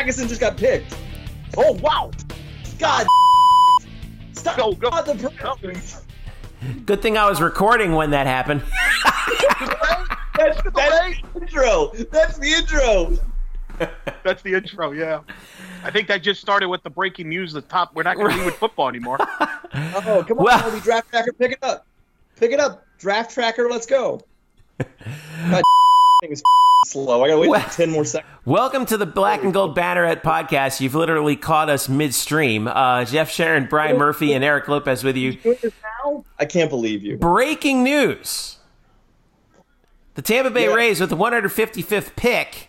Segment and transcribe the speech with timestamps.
[0.00, 0.96] Hagenson just got picked.
[1.56, 2.10] Oh wow!
[2.78, 3.06] God.
[4.32, 4.90] Stop Go, go.
[5.02, 6.04] the press.
[6.86, 8.62] Good thing I was recording when that happened.
[10.36, 11.92] That's, that's the intro.
[12.10, 13.18] That's the intro.
[14.24, 14.92] That's the intro.
[14.92, 15.20] Yeah.
[15.84, 17.52] I think that just started with the breaking news.
[17.52, 17.94] The top.
[17.94, 19.18] We're not going to be with football anymore.
[19.72, 21.86] Oh, come on, Well- Harvey, draft tracker, pick it up.
[22.36, 22.84] Pick it up.
[22.98, 24.20] Draft tracker, let's go.
[24.78, 25.62] God,
[26.20, 26.42] thing is
[26.86, 27.22] slow.
[27.24, 28.30] I gotta wait Well- like 10 more seconds.
[28.44, 30.80] Welcome to the Black and Gold Banneret podcast.
[30.80, 32.68] You've literally caught us midstream.
[32.68, 35.34] Uh, Jeff Sharon, Brian Murphy, and Eric Lopez with you.
[35.34, 35.72] Doing this
[36.04, 36.24] now?
[36.38, 37.16] I can't believe you.
[37.16, 38.58] Breaking news.
[40.14, 40.74] The Tampa Bay Yeah.
[40.74, 42.68] Rays, with the 155th pick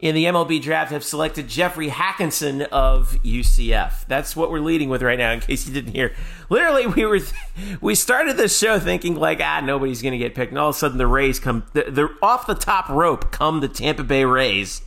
[0.00, 4.06] in the MLB draft, have selected Jeffrey Hackinson of UCF.
[4.06, 6.14] That's what we're leading with right now, in case you didn't hear.
[6.48, 7.20] Literally, we were
[7.80, 10.76] we started this show thinking like, ah, nobody's going to get picked, and all of
[10.76, 13.32] a sudden the Rays come, they're off the top rope.
[13.32, 14.82] Come the Tampa Bay Rays.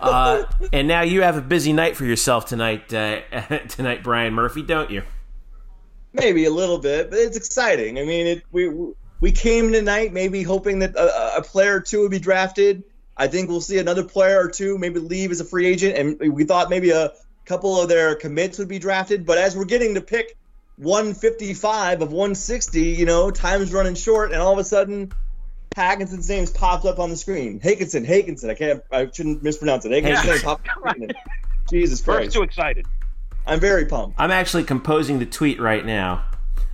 [0.00, 3.20] Uh, and now you have a busy night for yourself tonight, uh,
[3.68, 5.02] tonight, Brian Murphy, don't you?
[6.12, 7.98] Maybe a little bit, but it's exciting.
[7.98, 8.70] I mean, it, we
[9.20, 12.84] we came tonight maybe hoping that a, a player or two would be drafted.
[13.16, 16.34] I think we'll see another player or two maybe leave as a free agent, and
[16.34, 17.12] we thought maybe a
[17.44, 19.24] couple of their commits would be drafted.
[19.24, 20.36] But as we're getting to pick
[20.78, 25.12] 155 of 160, you know, time's running short, and all of a sudden,
[25.76, 27.60] Hackinson's name pops up on the screen.
[27.60, 28.50] Hakinson, Hakinson.
[28.50, 28.82] I can't.
[28.90, 29.92] I shouldn't mispronounce it.
[29.92, 31.12] Hakinson's name popped up on the screen.
[31.70, 32.32] Jesus First, Christ!
[32.34, 32.86] too excited.
[33.46, 34.18] I'm very pumped.
[34.18, 36.24] I'm actually composing the tweet right now,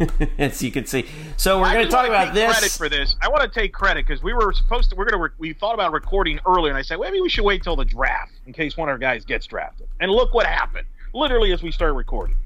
[0.38, 1.06] as you can see.
[1.36, 2.50] So we're going to talk about this.
[2.50, 3.16] Credit for this.
[3.20, 4.96] I want to take credit because we were supposed to.
[4.96, 5.22] We're gonna.
[5.22, 7.76] Re- we thought about recording earlier, and I said well, maybe we should wait till
[7.76, 9.88] the draft in case one of our guys gets drafted.
[10.00, 10.86] And look what happened.
[11.12, 12.36] Literally, as we started recording.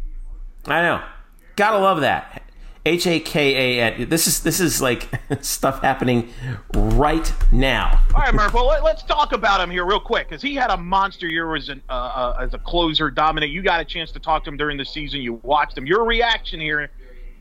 [0.67, 1.03] I know.
[1.57, 2.43] Gotta love that.
[2.87, 4.09] H A K A N.
[4.09, 5.09] This is this is like
[5.41, 6.31] stuff happening
[6.75, 8.03] right now.
[8.15, 8.53] All right, Murph.
[8.53, 11.55] Well, let, us talk about him here real quick because he had a monster year
[11.55, 13.53] as an uh, uh, as a closer, dominant.
[13.53, 15.23] You got a chance to talk to him during the season.
[15.23, 15.87] You watched him.
[15.87, 16.91] Your reaction here,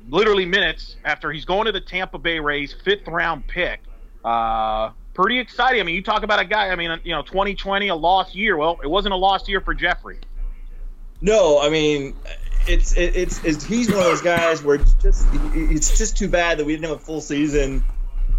[0.10, 3.82] literally minutes after he's going to the Tampa Bay Rays, fifth round pick.
[4.24, 5.82] Uh, pretty exciting.
[5.82, 6.70] I mean, you talk about a guy.
[6.70, 8.58] I mean, you know, 2020, a lost year.
[8.58, 10.20] Well, it wasn't a lost year for Jeffrey.
[11.22, 12.16] No, I mean,
[12.68, 16.28] it's it, it's it's he's one of those guys where it's just it's just too
[16.28, 17.84] bad that we didn't have a full season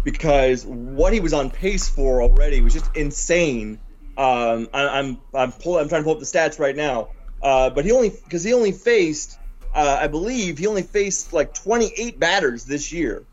[0.03, 3.79] because what he was on pace for already was just insane.
[4.17, 7.09] Um, I, I'm I'm pull, I'm trying to pull up the stats right now,
[7.41, 9.39] uh, but he only because he only faced
[9.75, 13.23] uh, I believe he only faced like 28 batters this year.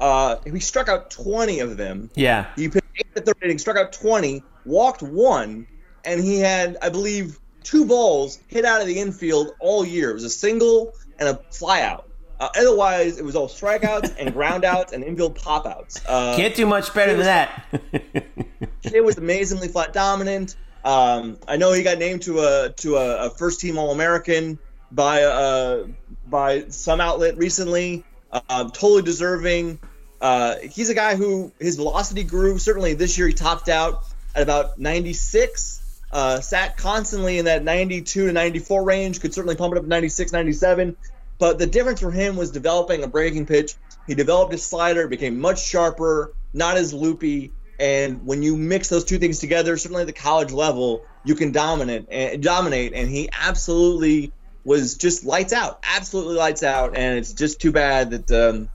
[0.00, 2.10] Uh, he struck out 20 of them.
[2.16, 2.48] Yeah.
[2.56, 5.66] He pitched eight at the rating, struck out 20, walked one,
[6.04, 10.10] and he had, I believe, two balls hit out of the infield all year.
[10.10, 12.04] It was a single and a flyout.
[12.40, 16.00] Uh, otherwise, it was all strikeouts and groundouts and infield popouts.
[16.08, 17.64] Uh, Can't do much better than that.
[18.82, 20.56] it was amazingly flat dominant.
[20.84, 24.58] Um, I know he got named to a to a, a first team All American
[24.94, 25.86] by uh,
[26.26, 28.04] by some outlet recently.
[28.48, 29.78] Um, totally deserving.
[30.20, 32.58] Uh, he's a guy who his velocity grew.
[32.58, 34.04] Certainly this year he topped out
[34.34, 35.80] at about 96.
[36.10, 39.20] Uh, sat constantly in that 92 to 94 range.
[39.20, 40.96] Could certainly pump it up to 96, 97.
[41.38, 43.74] But the difference for him was developing a breaking pitch.
[44.06, 47.52] He developed his slider, became much sharper, not as loopy.
[47.80, 51.50] And when you mix those two things together, certainly at the college level, you can
[51.50, 52.92] dominate and dominate.
[52.94, 54.32] And he absolutely
[54.64, 56.96] was just lights out, absolutely lights out.
[56.96, 58.68] And it's just too bad that um,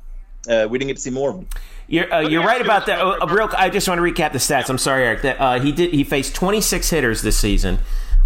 [0.50, 1.48] uh, we didn't get to see more of him.
[1.88, 3.00] You're, uh, you're right about that.
[3.00, 4.70] Uh, real, I just want to recap the stats.
[4.70, 5.22] I'm sorry, Eric.
[5.22, 5.94] That uh, he did.
[5.94, 7.80] He faced 26 hitters this season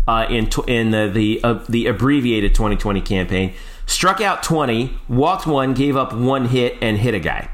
[0.07, 3.53] uh, in tw- in the the, uh, the abbreviated 2020 campaign.
[3.85, 7.51] Struck out 20, walked one, gave up one hit, and hit a guy.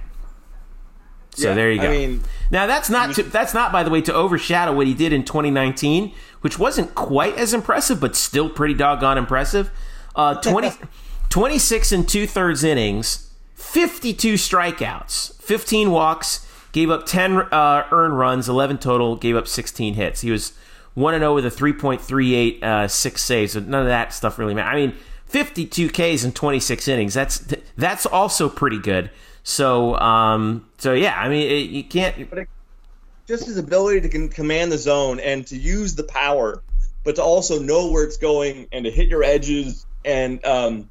[1.31, 1.88] So Yeah, there you go.
[1.88, 4.94] I mean- now that's not to, that's not by the way to overshadow what he
[4.94, 9.72] did in 2019, which wasn't quite as impressive, but still pretty doggone impressive.
[10.17, 10.72] Uh, 20,
[11.29, 18.50] 26 and two thirds innings, 52 strikeouts, 15 walks, gave up 10 uh, earned runs,
[18.50, 20.21] 11 total, gave up 16 hits.
[20.21, 20.53] He was
[20.95, 23.53] 1 0 with a 3.38 uh, six saves.
[23.53, 24.69] So none of that stuff really mattered.
[24.69, 24.95] I mean,
[25.25, 27.13] 52 Ks in 26 innings.
[27.13, 27.39] That's
[27.75, 29.09] that's also pretty good.
[29.44, 32.30] So um, so yeah, I mean, it, you can't.
[33.27, 36.62] just his ability to con- command the zone and to use the power,
[37.03, 40.89] but to also know where it's going and to hit your edges and um,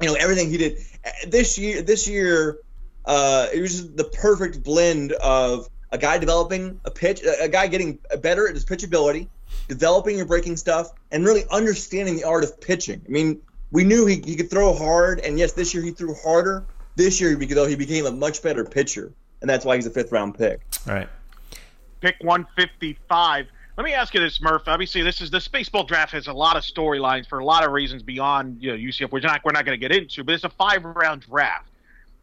[0.00, 0.78] you know everything he did
[1.28, 1.82] this year.
[1.82, 2.58] This year,
[3.04, 7.48] uh, it was just the perfect blend of a guy developing a pitch, a a
[7.48, 9.28] guy getting better at his pitchability,
[9.68, 13.00] developing your breaking stuff, and really understanding the art of pitching.
[13.06, 13.40] I mean,
[13.70, 16.64] we knew he, he could throw hard, and yes, this year he threw harder.
[16.96, 20.12] This year, though, he became a much better pitcher, and that's why he's a fifth
[20.12, 20.60] round pick.
[20.86, 21.08] All right.
[22.00, 23.46] Pick 155.
[23.76, 24.68] Let me ask you this, Murph.
[24.68, 27.72] Obviously, this is this baseball draft has a lot of storylines for a lot of
[27.72, 29.10] reasons beyond you know UCF.
[29.10, 31.68] We're not we're not going to get into, but it's a five round draft.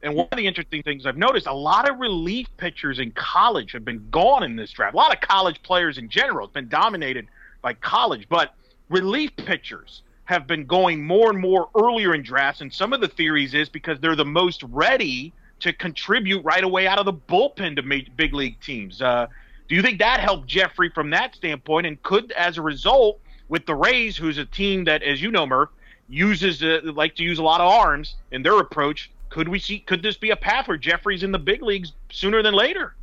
[0.02, 3.74] And one of the interesting things I've noticed, a lot of relief pitchers in college
[3.74, 4.94] have been gone in this draft.
[4.94, 7.28] A lot of college players in general have been dominated
[7.62, 8.56] by college, but
[8.90, 12.62] relief pitchers have been going more and more earlier in drafts.
[12.62, 16.88] And some of the theories is because they're the most ready to contribute right away
[16.88, 19.02] out of the bullpen to big league teams.
[19.02, 19.28] Uh,
[19.72, 21.88] do you think that helped Jeffrey from that standpoint?
[21.88, 25.48] And could, as a result, with the Rays, who's a team that, as you know,
[25.48, 25.70] Murph,
[26.10, 29.80] uses uh, like to use a lot of arms in their approach, could we see?
[29.80, 32.94] Could this be a path where Jeffrey's in the big leagues sooner than later?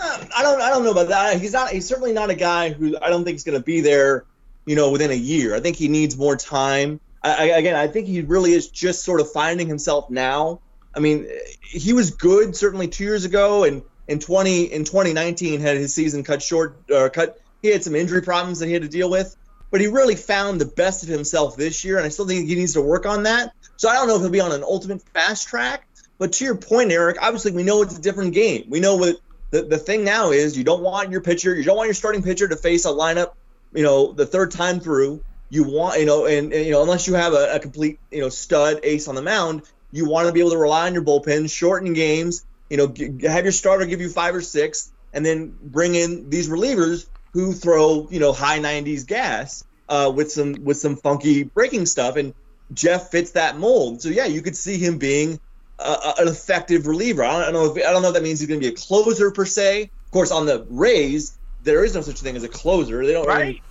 [0.00, 0.60] Uh, I don't.
[0.60, 1.40] I don't know about that.
[1.40, 1.70] He's not.
[1.70, 4.26] He's certainly not a guy who I don't think is going to be there.
[4.66, 5.56] You know, within a year.
[5.56, 7.00] I think he needs more time.
[7.24, 10.60] I, again, I think he really is just sort of finding himself now.
[10.94, 11.26] I mean,
[11.62, 16.24] he was good certainly two years ago, and in twenty in 2019 had his season
[16.24, 16.76] cut short.
[16.90, 17.40] Uh, cut.
[17.62, 19.34] He had some injury problems that he had to deal with,
[19.70, 22.54] but he really found the best of himself this year, and I still think he
[22.54, 23.52] needs to work on that.
[23.76, 25.86] So I don't know if he'll be on an ultimate fast track.
[26.18, 28.66] But to your point, Eric, obviously we know it's a different game.
[28.68, 29.16] We know what
[29.50, 32.22] the, the thing now is you don't want your pitcher, you don't want your starting
[32.22, 33.32] pitcher to face a lineup,
[33.72, 35.22] you know, the third time through.
[35.50, 38.20] You want, you know, and, and you know, unless you have a, a, complete, you
[38.20, 39.62] know, stud ace on the mound,
[39.92, 43.26] you want to be able to rely on your bullpen, shorten games, you know, g-
[43.26, 47.52] have your starter give you five or six, and then bring in these relievers who
[47.52, 52.16] throw, you know, high 90s gas uh, with some with some funky breaking stuff.
[52.16, 52.34] And
[52.72, 54.02] Jeff fits that mold.
[54.02, 55.40] So yeah, you could see him being
[55.78, 57.24] an effective reliever.
[57.24, 58.76] I don't, know if I don't know if that means he's going to be a
[58.76, 59.82] closer per se.
[59.82, 63.04] Of course, on the Rays, there is no such thing as a closer.
[63.04, 63.40] They don't right.
[63.40, 63.62] Really,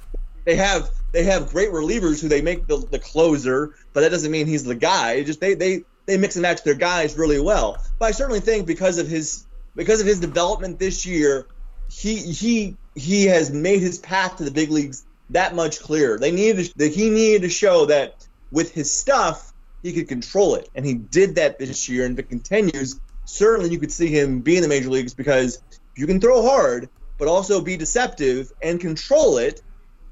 [0.46, 4.32] they have they have great relievers who they make the, the closer, but that doesn't
[4.32, 5.14] mean he's the guy.
[5.14, 7.78] It just they they they mix and match their guys really well.
[8.00, 9.46] But I certainly think because of his
[9.76, 11.48] because of his development this year,
[11.90, 16.20] he he he has made his path to the big leagues that much clearer.
[16.20, 20.70] They needed that he needed to show that with his stuff, he could control it.
[20.76, 22.06] And he did that this year.
[22.06, 25.62] And if it continues, certainly you could see him be in the major leagues because
[25.96, 29.62] you can throw hard, but also be deceptive and control it.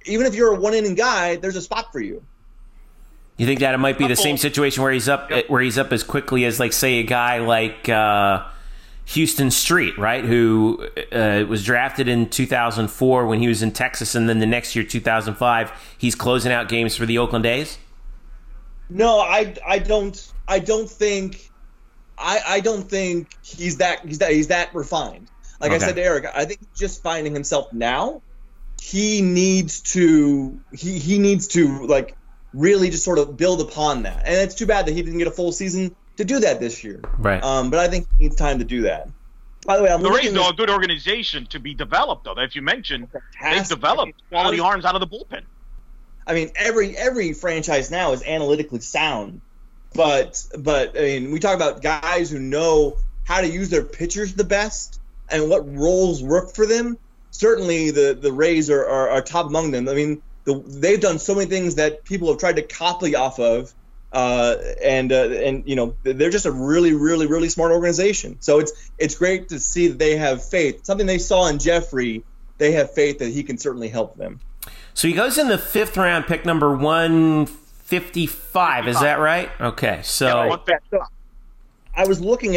[0.05, 2.23] Even if you're a one inning guy, there's a spot for you.
[3.41, 5.91] You think that it might be the same situation where he's up where he's up
[5.91, 8.45] as quickly as like say a guy like uh,
[9.09, 10.23] Huston Street, right?
[10.23, 14.75] Who uh, was drafted in 2004 when he was in Texas, and then the next
[14.75, 17.79] year, 2005, he's closing out games for the Oakland A's.
[18.91, 21.49] No, I I don't I don't think
[22.19, 25.31] I I don't think he's that he's that he's that refined.
[25.59, 25.83] Like okay.
[25.83, 28.21] I said to Eric, I think he's just finding himself now.
[28.79, 32.15] He needs to he he needs to like
[32.53, 34.23] really just sort of build upon that.
[34.25, 36.83] And it's too bad that he didn't get a full season to do that this
[36.83, 37.01] year.
[37.17, 37.43] Right.
[37.43, 39.09] Um, but I think he needs time to do that.
[39.65, 42.33] By the way, I'm the Rays are a good organization to be developed, though.
[42.33, 43.09] As you mentioned,
[43.41, 45.43] they've developed quality arms out of the bullpen.
[46.25, 49.41] I mean, every every franchise now is analytically sound,
[49.93, 54.33] but but I mean, we talk about guys who know how to use their pitchers
[54.33, 54.99] the best
[55.29, 56.97] and what roles work for them.
[57.29, 59.87] Certainly, the the Rays are, are, are top among them.
[59.87, 63.39] I mean, the, they've done so many things that people have tried to copy off
[63.39, 63.73] of,
[64.11, 68.37] uh, and uh, and you know they're just a really really really smart organization.
[68.39, 70.85] So it's it's great to see that they have faith.
[70.85, 72.23] Something they saw in Jeffrey,
[72.57, 74.39] they have faith that he can certainly help them.
[74.93, 78.87] So he goes in the fifth round, pick number 155.
[78.87, 79.49] Is that right?
[79.59, 80.01] Okay.
[80.03, 80.27] So.
[81.95, 82.55] I was looking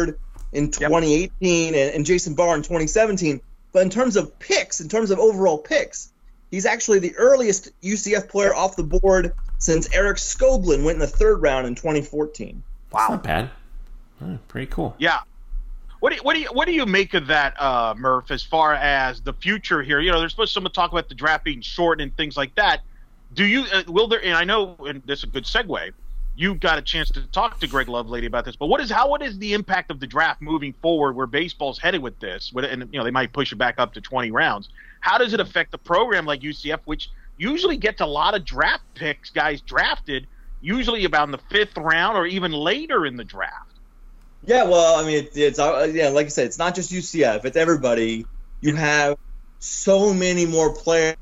[0.00, 1.32] it up because there's been a couple other UCF players who've been taken in the
[1.32, 1.32] fifth round recently.
[1.32, 1.88] We had Thad Ward in 2018 yep.
[1.88, 3.40] and, and Jason Barr in 2017.
[3.72, 6.12] But in terms of picks, in terms of overall picks,
[6.50, 11.06] he's actually the earliest UCF player off the board since Eric Skoglund went in the
[11.06, 12.62] third round in 2014.
[12.90, 13.00] Wow.
[13.00, 13.50] That's not bad.
[14.22, 14.94] Oh, pretty cool.
[14.98, 15.20] Yeah.
[16.00, 18.30] What do you, what do you what do you make of that, uh, Murph?
[18.30, 21.14] As far as the future here, you know, there's supposed to someone talk about the
[21.14, 22.82] draft being short and things like that.
[23.34, 24.24] Do you uh, will there?
[24.24, 25.92] And I know, and this is a good segue.
[26.38, 29.08] You got a chance to talk to Greg Lovelady about this, but what is how
[29.08, 31.16] what is the impact of the draft moving forward?
[31.16, 34.02] Where baseball's headed with this, and you know they might push it back up to
[34.02, 34.68] 20 rounds.
[35.00, 38.84] How does it affect the program like UCF, which usually gets a lot of draft
[38.94, 40.26] picks, guys drafted,
[40.60, 43.72] usually about in the fifth round or even later in the draft?
[44.44, 47.44] Yeah, well, I mean, it's, it's uh, yeah, like I said, it's not just UCF;
[47.46, 48.26] it's everybody.
[48.60, 49.16] You have
[49.58, 51.16] so many more players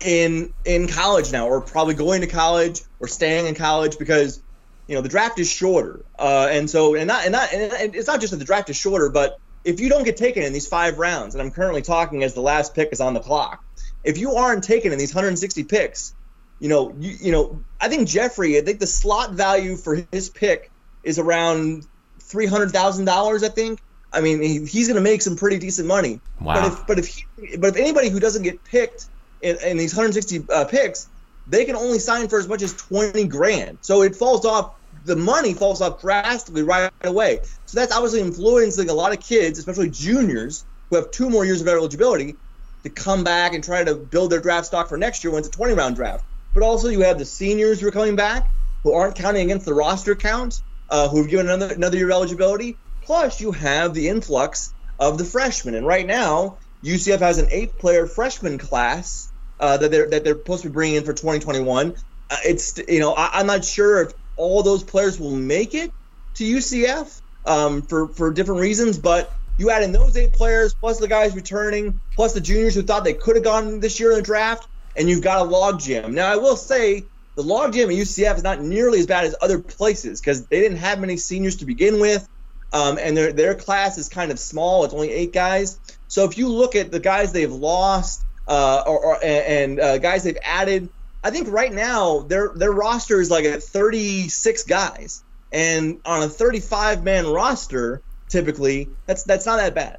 [0.00, 4.40] in in college now, or probably going to college or staying in college because
[4.86, 8.06] you know the draft is shorter, uh, and so and not and not and it's
[8.06, 10.66] not just that the draft is shorter, but if you don't get taken in these
[10.66, 13.64] five rounds, and I'm currently talking as the last pick is on the clock,
[14.04, 16.14] if you aren't taken in these 160 picks,
[16.58, 20.30] you know, you, you know, I think Jeffrey, I think the slot value for his
[20.30, 20.70] pick
[21.04, 21.86] is around
[22.20, 23.80] three hundred thousand dollars, I think.
[24.12, 26.20] I mean, he, he's going to make some pretty decent money.
[26.40, 26.54] Wow.
[26.54, 29.06] But if but if he, but if anybody who doesn't get picked
[29.42, 31.08] in, in these 160 uh, picks,
[31.46, 33.78] they can only sign for as much as 20 grand.
[33.80, 34.74] So it falls off.
[35.04, 37.40] The money falls off drastically right away.
[37.66, 41.60] So that's obviously influencing a lot of kids, especially juniors, who have two more years
[41.60, 42.36] of eligibility,
[42.84, 45.48] to come back and try to build their draft stock for next year when it's
[45.48, 46.24] a 20 round draft.
[46.54, 48.48] But also you have the seniors who are coming back
[48.82, 52.76] who aren't counting against the roster count, uh, who've given another another year of eligibility.
[53.02, 58.06] Plus you have the influx of the freshmen, and right now UCF has an eight-player
[58.06, 59.31] freshman class
[59.62, 61.94] uh, that they're that they're supposed to be bringing in for 2021.
[62.30, 65.92] Uh, it's you know I, I'm not sure if all those players will make it
[66.34, 70.98] to UCF um, for for different reasons, but you add in those eight players plus
[70.98, 74.16] the guys returning, plus the juniors who thought they could have gone this year in
[74.16, 74.66] the draft,
[74.96, 76.12] and you've got a logjam.
[76.12, 77.04] Now I will say
[77.36, 80.78] the logjam at UCF is not nearly as bad as other places because they didn't
[80.78, 82.28] have many seniors to begin with,
[82.72, 84.84] um, and their their class is kind of small.
[84.84, 85.78] It's only eight guys.
[86.08, 90.24] So if you look at the guys they've lost uh, or, or and uh, guys
[90.24, 90.88] they've added,
[91.22, 95.22] I think right now their their roster is like at 36 guys,
[95.52, 99.98] and on a 35 man roster, typically that's that's not that bad.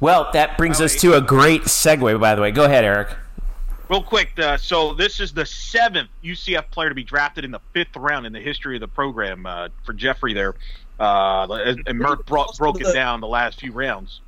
[0.00, 2.20] Well, that brings us to a great segue.
[2.20, 3.08] By the way, go ahead, Eric.
[3.88, 7.58] Real quick, uh, so this is the seventh UCF player to be drafted in the
[7.72, 10.54] fifth round in the history of the program uh, for Jeffrey there.
[11.00, 14.20] Uh, and, and Murph brought, broke it down the last few rounds.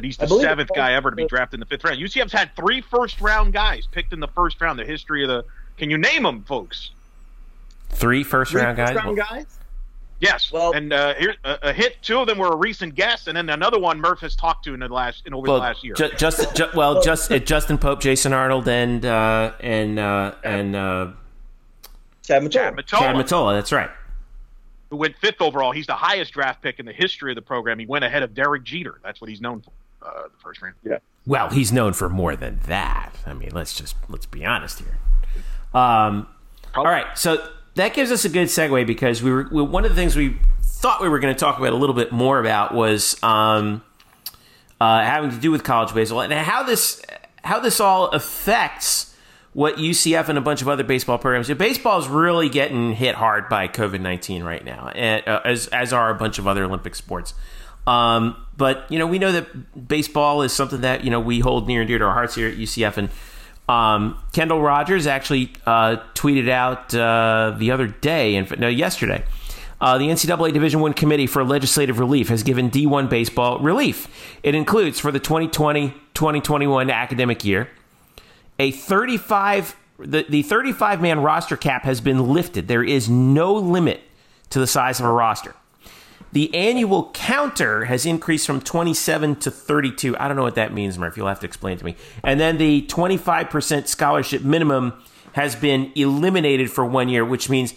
[0.00, 1.98] But he's the seventh guy ever to be drafted in the fifth round.
[2.00, 4.78] UCF's had three first round guys picked in the first round.
[4.78, 5.44] The history of the.
[5.76, 6.92] Can you name them, folks?
[7.90, 8.94] Three first Three round guys.
[8.94, 9.44] first round guys.
[10.18, 10.50] Yes.
[10.50, 11.98] Well- and uh, here a, a hit.
[12.00, 14.72] Two of them were a recent guest, and then another one Murph has talked to
[14.72, 15.92] in the last in over the last year.
[15.94, 20.74] ju- just, ju- well, just uh, Justin Pope, Jason Arnold, and uh, and uh, and
[20.76, 21.08] uh,
[22.22, 22.50] Chad Mottola.
[22.52, 23.54] Chad Mottola, Chad Mottola.
[23.58, 23.90] That's right.
[24.88, 25.72] who went fifth overall.
[25.72, 27.78] He's the highest draft pick in the history of the program.
[27.78, 28.98] He went ahead of Derek Jeter.
[29.04, 29.72] That's what he's known for.
[30.02, 30.74] Uh, the first round.
[30.84, 30.98] Yeah.
[31.26, 33.14] Well, he's known for more than that.
[33.26, 34.98] I mean, let's just let's be honest here.
[35.74, 36.26] Um,
[36.74, 39.90] all right, so that gives us a good segue because we were we, one of
[39.90, 42.74] the things we thought we were going to talk about a little bit more about
[42.74, 43.82] was um,
[44.80, 47.02] uh, having to do with college baseball and how this
[47.44, 49.14] how this all affects
[49.52, 51.48] what UCF and a bunch of other baseball programs.
[51.48, 51.54] do.
[51.54, 55.92] Baseball is really getting hit hard by COVID nineteen right now, and, uh, as as
[55.92, 57.34] are a bunch of other Olympic sports.
[57.86, 61.66] Um, but you know, we know that baseball is something that you know we hold
[61.66, 62.98] near and dear to our hearts here at UCF.
[62.98, 63.08] And
[63.70, 69.24] um, Kendall Rogers actually uh, tweeted out uh, the other day, and no, yesterday.
[69.80, 74.08] Uh, the NCAA Division One Committee for Legislative Relief has given D1 baseball relief.
[74.42, 77.70] It includes for the 2020-2021 academic year
[78.58, 82.68] a 35 the, the 35 man roster cap has been lifted.
[82.68, 84.02] There is no limit
[84.50, 85.54] to the size of a roster.
[86.32, 90.16] The annual counter has increased from 27 to 32.
[90.16, 91.16] I don't know what that means, Murph.
[91.16, 91.96] You'll have to explain to me.
[92.22, 94.92] And then the 25% scholarship minimum
[95.32, 97.74] has been eliminated for one year, which means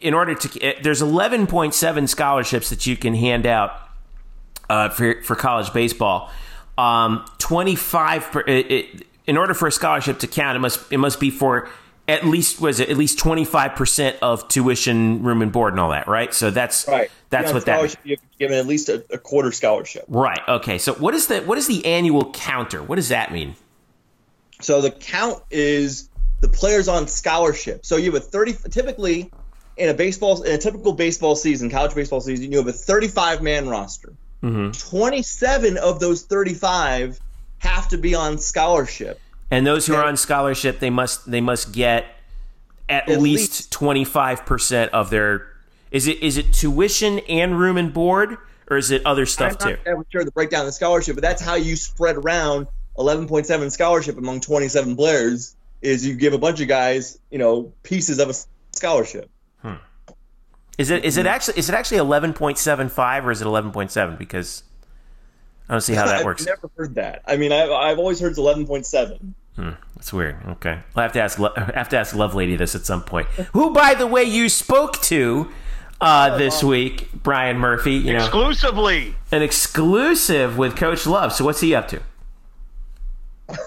[0.00, 3.72] in order to there's 11.7 scholarships that you can hand out
[4.68, 6.30] uh, for for college baseball.
[6.76, 10.98] Um, 25 per, it, it, in order for a scholarship to count, it must it
[10.98, 11.68] must be for
[12.06, 16.06] at least was it at least 25% of tuition, room and board and all that,
[16.06, 16.34] right?
[16.34, 17.10] So that's Right.
[17.30, 20.04] that's Yeah, what that You have to be given at least a, a quarter scholarship.
[20.08, 20.40] Right.
[20.46, 20.78] Okay.
[20.78, 22.82] So what is the what is the annual counter?
[22.82, 23.56] What does that mean?
[24.60, 26.08] So the count is
[26.40, 27.86] the players on scholarship.
[27.86, 29.30] So you have a 30 typically
[29.76, 33.42] in a baseball in a typical baseball season, college baseball season, you have a 35
[33.42, 34.12] man roster.
[34.42, 34.72] Mm-hmm.
[34.72, 37.18] 27 of those 35
[37.58, 39.18] have to be on scholarship.
[39.54, 42.06] And those who are on scholarship, they must they must get
[42.88, 45.46] at, At least twenty five percent of their.
[45.90, 48.36] Is it is it tuition and room and board,
[48.68, 49.68] or is it other stuff too?
[49.68, 49.70] I'm too?
[49.70, 52.66] not exactly sure the breakdown of the scholarship, but that's how you spread around
[52.98, 55.54] 11.7 scholarship among 27 players.
[55.82, 58.34] Is you give a bunch of guys, you know, pieces of a
[58.72, 59.30] scholarship.
[59.60, 59.74] Hmm.
[60.78, 63.46] Is it is it actually is it actually eleven point seven five or is it
[63.46, 64.16] eleven point seven?
[64.16, 64.64] Because
[65.68, 66.42] I don't see how that works.
[66.42, 67.22] I've never heard that.
[67.26, 68.38] I mean, I've, I've always heard it's
[69.58, 69.76] 11.7.
[69.96, 70.36] That's weird.
[70.46, 73.26] Okay, I'll have to ask Lo- I have to ask Lovelady this at some point.
[73.52, 75.50] Who, by the way, you spoke to
[76.00, 77.94] uh, this week, Brian Murphy.
[77.94, 79.14] You know, Exclusively.
[79.32, 81.32] an exclusive with Coach Love.
[81.32, 82.00] So what's he up to?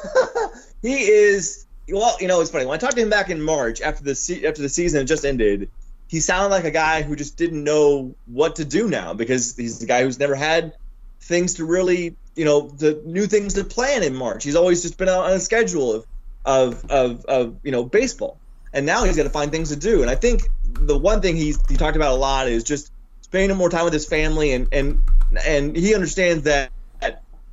[0.83, 2.65] He is well, you know, it's funny.
[2.65, 5.07] When I talked to him back in March after the se- after the season had
[5.07, 5.69] just ended,
[6.07, 9.79] he sounded like a guy who just didn't know what to do now because he's
[9.79, 10.73] the guy who's never had
[11.21, 14.43] things to really, you know, the new things to plan in March.
[14.43, 16.05] He's always just been out on a schedule of
[16.45, 18.39] of of, of you know baseball,
[18.73, 20.01] and now he's got to find things to do.
[20.01, 22.91] And I think the one thing he's he talked about a lot is just
[23.21, 25.01] spending more time with his family and and
[25.45, 26.71] and he understands that,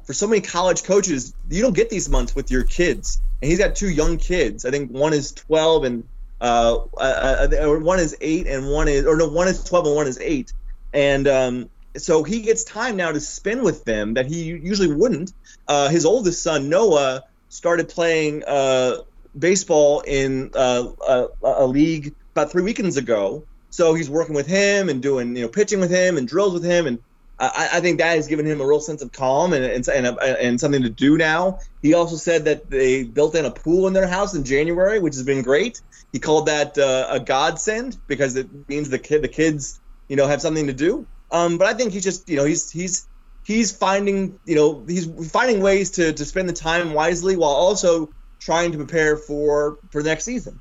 [0.05, 3.21] for so many college coaches, you don't get these months with your kids.
[3.41, 4.65] And he's got two young kids.
[4.65, 6.05] I think one is 12 and
[6.41, 9.97] uh, uh, uh one is eight and one is or no one is 12 and
[9.97, 10.53] one is eight.
[10.93, 15.33] And um, so he gets time now to spend with them that he usually wouldn't.
[15.69, 18.99] Uh, his oldest son Noah started playing uh,
[19.39, 23.45] baseball in uh, a, a, league about three weekends ago.
[23.71, 26.65] So he's working with him and doing you know pitching with him and drills with
[26.65, 26.99] him, and
[27.39, 30.19] I, I think that has given him a real sense of calm and and, and,
[30.21, 31.61] and something to do now.
[31.83, 35.15] He also said that they built in a pool in their house in January, which
[35.15, 35.81] has been great.
[36.13, 40.27] He called that uh, a godsend because it means the kid the kids you know
[40.27, 41.07] have something to do.
[41.35, 43.09] Um, but I think he's just you know he's he's
[43.43, 48.09] he's finding you know he's finding ways to to spend the time wisely while also
[48.39, 50.61] trying to prepare for for next season.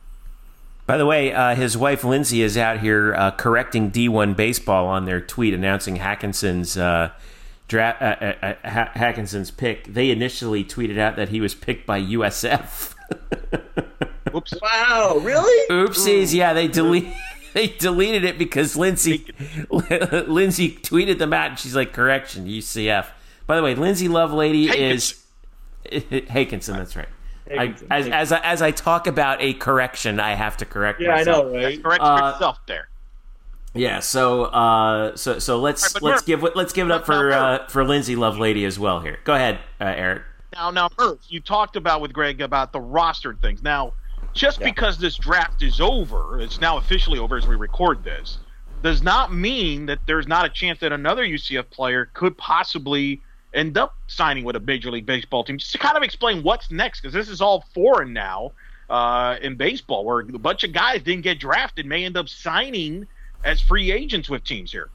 [0.88, 5.06] By the way, uh, his wife Lindsay is out here uh, correcting D1 baseball on
[5.06, 7.12] their tweet announcing Hackenson's uh,
[7.68, 8.02] draft.
[8.02, 9.94] Uh, uh, uh, Hackenson's pick.
[9.94, 12.96] They initially tweeted out that he was picked by USF.
[14.36, 14.54] Oops!
[14.60, 15.20] Wow!
[15.22, 15.70] Really?
[15.70, 16.34] Oopsies!
[16.34, 17.14] Yeah, they delete.
[17.64, 19.26] They deleted it because Lindsay
[19.70, 23.08] Lindsay tweeted them out, and she's like, "Correction, UCF."
[23.46, 25.24] By the way, Lindsay Lovelady is
[25.86, 26.74] Hakenson.
[26.78, 27.08] That's right.
[27.52, 31.10] I, as, as, I, as I talk about a correction, I have to correct yeah,
[31.10, 31.46] myself.
[31.46, 31.84] I know, right?
[31.84, 32.88] Correct uh, yourself there.
[33.76, 37.32] Yeah, so uh, so so let's right, let's Murph, give let's give it up for
[37.32, 39.20] uh, for Lindsay Lovelady as well here.
[39.26, 40.24] Go ahead, uh, Eric.
[40.54, 43.64] Now, now, Murph, you talked about with Greg about the rostered things.
[43.64, 43.94] Now,
[44.34, 44.66] just yeah.
[44.66, 48.40] because this draft is over, it's now officially over as we record this,
[48.82, 53.22] does not mean that there's not a chance that another UCF player could possibly
[53.54, 55.58] end up signing with a Major League Baseball team.
[55.58, 58.52] Just to kind of explain what's next, because this is all foreign now
[58.90, 63.08] uh, in baseball, where a bunch of guys didn't get drafted may end up signing
[63.44, 64.90] as free agents with teams here.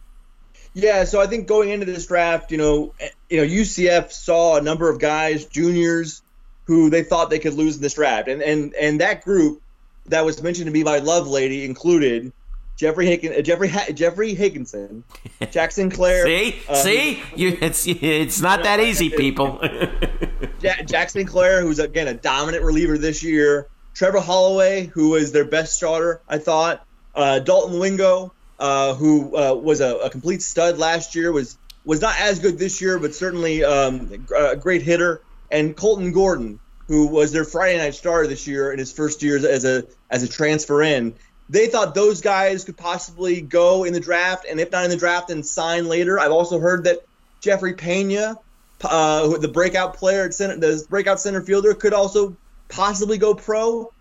[0.74, 2.94] Yeah, so I think going into this draft, you know,
[3.30, 6.22] you know, UCF saw a number of guys, juniors,
[6.68, 9.60] who they thought they could lose in this draft, and and and that group
[10.06, 12.30] that was mentioned to me by Lovelady included
[12.76, 15.02] Jeffrey Hicken, uh, Jeffrey ha- Jeffrey Higginson,
[15.50, 16.26] Jack Sinclair.
[16.26, 19.58] see, uh, see, you, it's it's not that easy, people.
[20.60, 23.66] Jack, Jack Sinclair, who's again a dominant reliever this year.
[23.94, 26.86] Trevor Holloway, who was their best starter, I thought.
[27.14, 32.00] Uh, Dalton Wingo, uh, who uh, was a, a, complete stud last year, was was
[32.00, 35.22] not as good this year, but certainly um, a great hitter.
[35.50, 39.36] And Colton Gordon, who was their Friday night starter this year in his first year
[39.36, 41.14] as a as a transfer in
[41.48, 44.96] they thought those guys could possibly go in the draft, and if not in the
[44.96, 46.18] draft, then sign later.
[46.18, 46.98] I've also heard that
[47.40, 48.36] Jeffrey Pena,
[48.84, 52.36] uh, the breakout player at center, the breakout center fielder, could also
[52.68, 53.92] possibly go pro.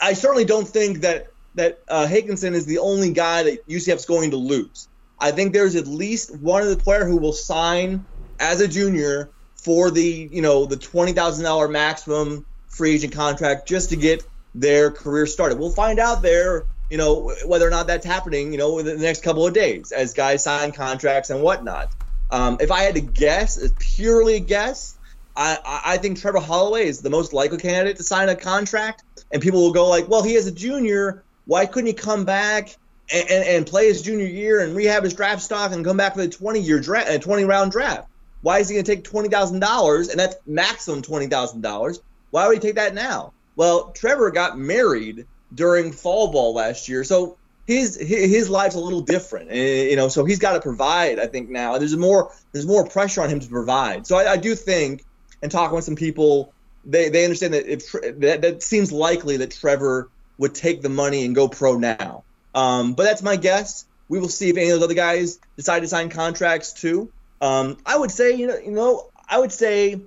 [0.00, 4.30] I certainly don't think that that uh, Hakinson is the only guy that UCF's going
[4.30, 4.88] to lose.
[5.20, 8.04] I think there's at least one of the player who will sign
[8.38, 9.30] as a junior
[9.68, 14.26] for the you know the twenty thousand dollar maximum free agent contract just to get
[14.54, 15.58] their career started.
[15.58, 19.02] We'll find out there you know, whether or not that's happening, you know, within the
[19.02, 21.92] next couple of days as guys sign contracts and whatnot.
[22.30, 24.96] Um, if I had to guess, purely a guess,
[25.36, 29.02] I, I think Trevor Holloway is the most likely candidate to sign a contract.
[29.30, 31.24] And people will go like, well, he is a junior.
[31.44, 32.74] Why couldn't he come back
[33.12, 36.14] and, and, and play his junior year and rehab his draft stock and come back
[36.14, 38.08] for the 20 year draft, a 20 round draft?
[38.42, 42.00] Why is he going to take twenty thousand dollars and that's maximum twenty thousand dollars?
[42.30, 43.32] Why would he take that now?
[43.56, 47.04] Well, Trevor got married during fall ball last year.
[47.04, 50.08] So his his life's a little different, eh, you know.
[50.08, 51.18] So he's got to provide.
[51.18, 54.06] I think now there's more there's more pressure on him to provide.
[54.06, 55.04] So I, I do think,
[55.42, 56.52] and talking with some people,
[56.84, 61.24] they they understand that if that, that seems likely that Trevor would take the money
[61.24, 62.24] and go pro now.
[62.54, 63.84] Um, but that's my guess.
[64.08, 67.12] We will see if any of those other guys decide to sign contracts too.
[67.40, 70.00] Um, I would say, you know, you know, I would say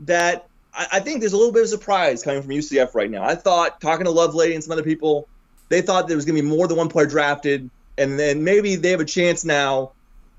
[0.00, 3.24] that I, I, think there's a little bit of surprise coming from UCF right now.
[3.24, 5.28] I thought talking to Lovelady and some other people,
[5.68, 8.76] they thought there was going to be more than one player drafted, and then maybe
[8.76, 9.92] they have a chance now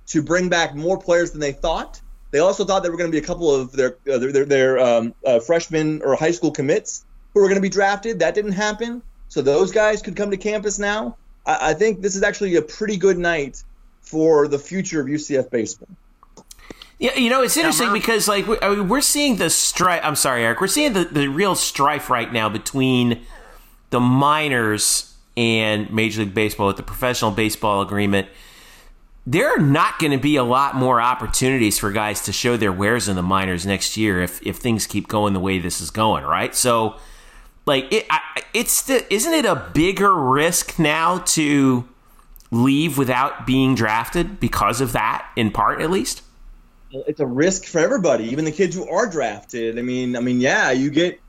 [0.07, 1.99] to bring back more players than they thought.
[2.31, 4.79] They also thought there were going to be a couple of their uh, their, their
[4.79, 8.19] um, uh, freshmen or high school commits who were going to be drafted.
[8.19, 11.17] That didn't happen, so those guys could come to campus now.
[11.45, 13.63] I, I think this is actually a pretty good night
[14.01, 15.89] for the future of UCF baseball.
[16.99, 20.01] Yeah, you know, it's interesting because like we, I mean, we're seeing the strife.
[20.03, 20.59] I'm sorry, Eric.
[20.59, 23.21] We're seeing the, the real strife right now between
[23.91, 28.27] the minors and Major League Baseball with the professional baseball agreement.
[29.27, 32.71] There are not going to be a lot more opportunities for guys to show their
[32.71, 35.91] wares in the minors next year if if things keep going the way this is
[35.91, 36.55] going, right?
[36.55, 36.95] So,
[37.67, 38.21] like, it, I,
[38.55, 41.87] it's the, isn't it a bigger risk now to
[42.49, 46.23] leave without being drafted because of that, in part at least?
[46.91, 49.77] It's a risk for everybody, even the kids who are drafted.
[49.77, 51.19] I mean, I mean, yeah, you get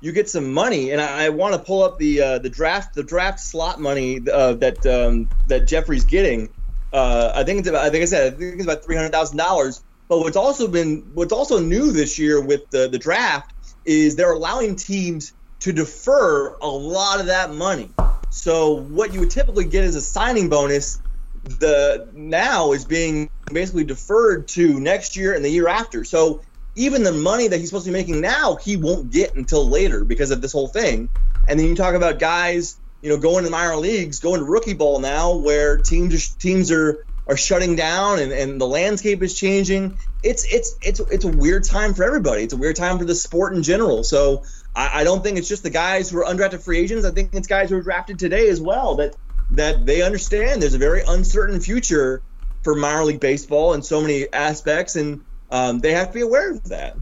[0.00, 2.94] you get some money, and I, I want to pull up the uh, the draft
[2.94, 6.48] the draft slot money uh, that um, that Jeffrey's getting.
[6.92, 9.12] Uh, I think it's about, I think I said I think it's about three hundred
[9.12, 9.82] thousand dollars.
[10.08, 13.52] But what's also been what's also new this year with the the draft
[13.84, 17.90] is they're allowing teams to defer a lot of that money.
[18.30, 21.00] So what you would typically get as a signing bonus,
[21.46, 26.04] the now is being basically deferred to next year and the year after.
[26.04, 26.42] So
[26.74, 30.04] even the money that he's supposed to be making now, he won't get until later
[30.04, 31.08] because of this whole thing.
[31.48, 34.74] And then you talk about guys, you know, going to minor leagues, going to rookie
[34.74, 39.38] ball now, where teams are, teams are are shutting down and, and the landscape is
[39.38, 39.98] changing.
[40.22, 42.42] It's it's it's it's a weird time for everybody.
[42.42, 44.04] It's a weird time for the sport in general.
[44.04, 47.04] So I, I don't think it's just the guys who are undrafted free agents.
[47.04, 49.16] I think it's guys who are drafted today as well that
[49.52, 52.22] that they understand there's a very uncertain future
[52.62, 56.50] for minor league baseball in so many aspects, and um, they have to be aware
[56.50, 56.96] of that.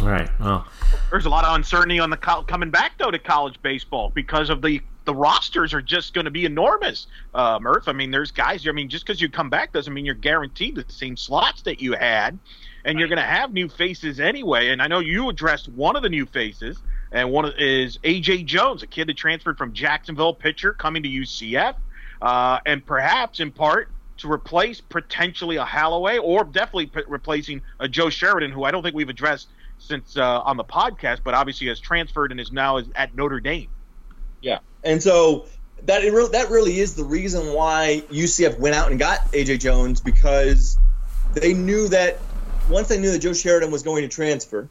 [0.00, 0.30] All right.
[0.40, 0.66] Well,
[1.10, 4.48] there's a lot of uncertainty on the co- coming back though to college baseball because
[4.48, 7.06] of the the rosters are just going to be enormous.
[7.34, 8.66] Uh, Murph, I mean, there's guys.
[8.66, 11.80] I mean, just because you come back doesn't mean you're guaranteed the same slots that
[11.80, 12.38] you had,
[12.84, 12.98] and right.
[13.00, 14.68] you're going to have new faces anyway.
[14.68, 16.78] And I know you addressed one of the new faces,
[17.12, 21.76] and one is AJ Jones, a kid that transferred from Jacksonville, pitcher coming to UCF,
[22.20, 27.88] uh, and perhaps in part to replace potentially a Holloway or definitely p- replacing a
[27.88, 29.48] Joe Sheridan, who I don't think we've addressed
[29.78, 33.68] since uh, on the podcast, but obviously has transferred and is now at Notre Dame.
[34.40, 35.46] Yeah, and so
[35.84, 40.00] that re- that really is the reason why UCF went out and got AJ Jones
[40.00, 40.78] because
[41.34, 42.18] they knew that
[42.70, 44.68] once they knew that Joe Sheridan was going to transfer,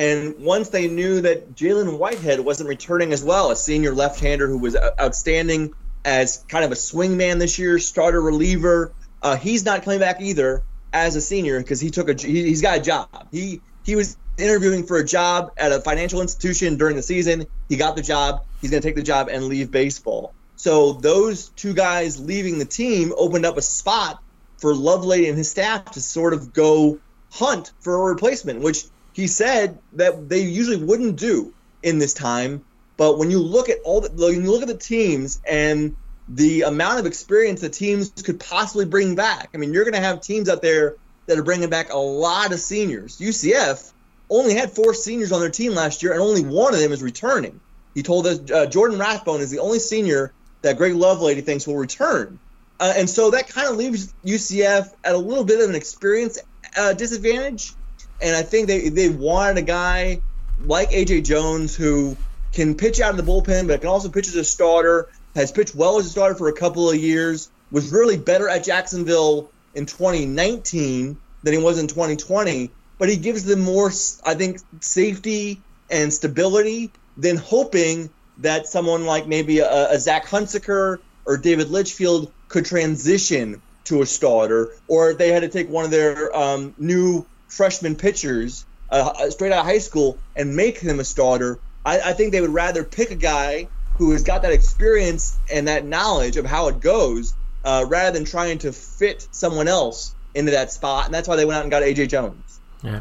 [0.00, 4.56] and once they knew that Jalen Whitehead wasn't returning as well, a senior left-hander who
[4.56, 5.74] was outstanding
[6.06, 10.62] as kind of a swingman this year, starter reliever, uh, he's not coming back either
[10.94, 13.28] as a senior because he took a he, he's got a job.
[13.30, 17.44] He he was interviewing for a job at a financial institution during the season.
[17.68, 18.46] He got the job.
[18.62, 20.32] He's going to take the job and leave baseball.
[20.56, 24.22] So those two guys leaving the team opened up a spot
[24.56, 26.98] for Lovelady and his staff to sort of go
[27.30, 32.64] hunt for a replacement, which he said that they usually wouldn't do in this time.
[32.96, 35.96] But when you look at all the, when you look at the teams and
[36.28, 40.00] the amount of experience the teams could possibly bring back, I mean, you're going to
[40.00, 40.96] have teams out there
[41.26, 43.18] that are bringing back a lot of seniors.
[43.18, 43.92] UCF
[44.28, 47.02] only had four seniors on their team last year, and only one of them is
[47.02, 47.60] returning.
[47.94, 51.76] He told us uh, Jordan Rathbone is the only senior that Greg Lovelady thinks will
[51.76, 52.38] return.
[52.78, 56.38] Uh, and so that kind of leaves UCF at a little bit of an experience
[56.76, 57.72] uh, disadvantage.
[58.22, 60.20] And I think they, they wanted a guy
[60.64, 62.16] like AJ Jones who
[62.52, 65.74] can pitch out of the bullpen, but can also pitch as a starter, has pitched
[65.74, 69.86] well as a starter for a couple of years, was really better at Jacksonville in
[69.86, 72.70] 2019 than he was in 2020.
[72.98, 73.90] But he gives them more,
[74.24, 80.98] I think, safety and stability than hoping that someone like maybe a, a Zach Hunsaker
[81.24, 85.90] or David Litchfield could transition to a starter, or they had to take one of
[85.90, 91.04] their um, new freshman pitchers uh, straight out of high school and make him a
[91.04, 91.58] starter.
[91.84, 95.68] I, I, think they would rather pick a guy who has got that experience and
[95.68, 97.34] that knowledge of how it goes,
[97.64, 101.06] uh, rather than trying to fit someone else into that spot.
[101.06, 102.60] And that's why they went out and got AJ Jones.
[102.82, 103.00] Yeah.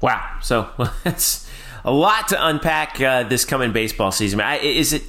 [0.00, 0.38] Wow.
[0.42, 0.68] So
[1.04, 1.48] that's
[1.84, 4.40] a lot to unpack uh, this coming baseball season.
[4.40, 5.02] I, is it?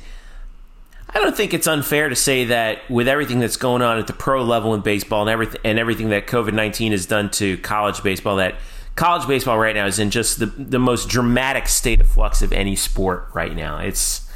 [1.11, 4.13] I don't think it's unfair to say that with everything that's going on at the
[4.13, 8.03] pro level in baseball and everything and everything that COVID nineteen has done to college
[8.03, 8.55] baseball, that
[8.95, 12.53] college baseball right now is in just the the most dramatic state of flux of
[12.53, 13.79] any sport right now.
[13.79, 14.29] It's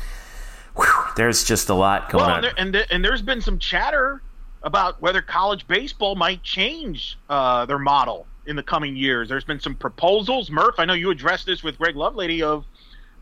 [0.75, 3.59] whew, there's just a lot going well, on, there, and there, and there's been some
[3.59, 4.21] chatter
[4.63, 9.29] about whether college baseball might change uh, their model in the coming years.
[9.29, 10.49] There's been some proposals.
[10.49, 12.65] Murph, I know you addressed this with Greg Lovelady of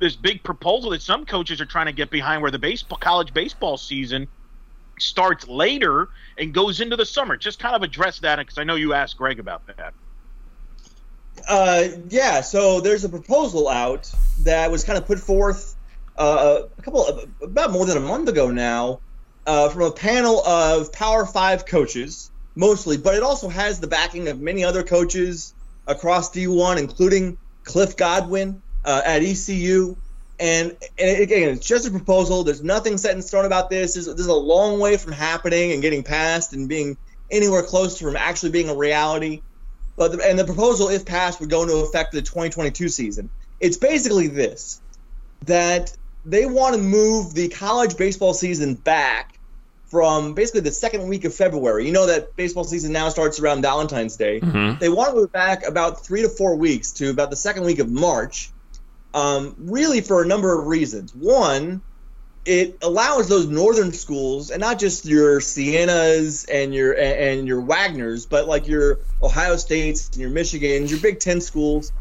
[0.02, 3.34] this big proposal that some coaches are trying to get behind where the baseball college
[3.34, 4.28] baseball season
[5.00, 7.38] starts later and goes into the summer.
[7.38, 9.94] Just kind of address that because I know you asked Greg about that.
[11.48, 15.76] Uh, yeah, so there's a proposal out that was kind of put forth
[16.18, 19.00] uh, a couple of, about more than a month ago now
[19.46, 24.28] uh, from a panel of Power Five coaches, mostly, but it also has the backing
[24.28, 25.54] of many other coaches
[25.88, 29.96] across D1, including Cliff Godwin, uh, at ECU.
[30.40, 32.44] And, and again, it's just a proposal.
[32.44, 33.94] There's nothing set in stone about this.
[33.94, 36.98] This, this is a long way from happening and getting passed and being
[37.30, 39.42] anywhere close to from actually being a reality.
[39.98, 43.30] But the, and the proposal, if passed, would go into effect the 2022 season.
[43.60, 44.82] It's basically this:
[45.46, 49.38] that they want to move the college baseball season back
[49.86, 51.86] from basically the second week of February.
[51.86, 54.40] You know that baseball season now starts around Valentine's Day.
[54.40, 54.80] Mhm.
[54.80, 57.80] They want to move back about three to four weeks to about the second week
[57.80, 58.52] of March,
[59.14, 61.14] um, really for a number of reasons.
[61.14, 61.82] One,
[62.46, 68.26] it allows those northern schools, and not just your Sienas and your and, your Wagners,
[68.26, 71.92] but like your Ohio States and your Michigans, your Big Ten schools,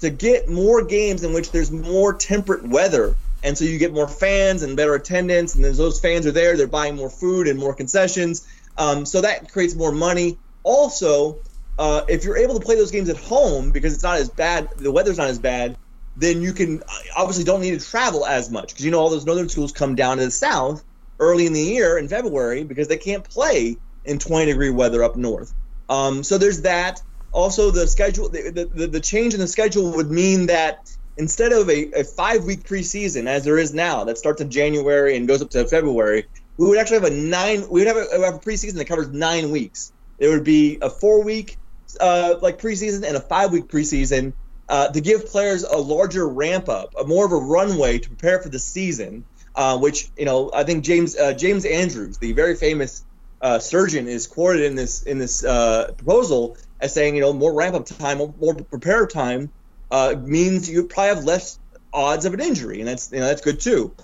[0.00, 3.16] to get more games in which there's more temperate weather.
[3.42, 6.66] And so you get more fans and better attendance and those fans are there they're
[6.66, 8.46] buying more food and more concessions.
[8.76, 10.38] Um, so that creates more money.
[10.64, 11.38] Also
[11.78, 14.68] uh, if you're able to play those games at home because it's not as bad
[14.76, 15.76] the weather's not as bad
[16.18, 16.82] then you can
[17.16, 19.94] obviously don't need to travel as much because you know all those northern schools come
[19.94, 20.84] down to the south
[21.18, 25.16] early in the year in february because they can't play in 20 degree weather up
[25.16, 25.54] north
[25.88, 27.00] um, so there's that
[27.32, 31.68] also the schedule the, the, the change in the schedule would mean that instead of
[31.68, 35.42] a, a five week preseason as there is now that starts in January and goes
[35.42, 36.24] up to February,
[36.56, 37.68] we would actually have a nine.
[37.68, 39.92] We would have a, have a preseason that covers nine weeks.
[40.18, 41.56] It would be a four week
[42.00, 44.32] uh, like preseason and a five week preseason
[44.68, 48.40] uh, to give players a larger ramp up, a more of a runway to prepare
[48.40, 49.24] for the season.
[49.54, 53.04] Uh, which you know, I think James uh, James Andrews, the very famous
[53.40, 57.52] uh, surgeon, is quoted in this in this uh, proposal as saying, you know, more
[57.52, 59.50] ramp up time, more prepare time
[59.90, 61.58] uh, means you probably have less
[61.92, 63.94] odds of an injury, and that's you know that's good too.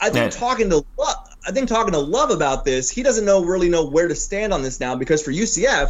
[0.00, 0.38] I think Yeah.
[0.38, 3.86] talking to Love, I think talking to Love about this, he doesn't know really know
[3.86, 5.88] where to stand on this now because for UCF,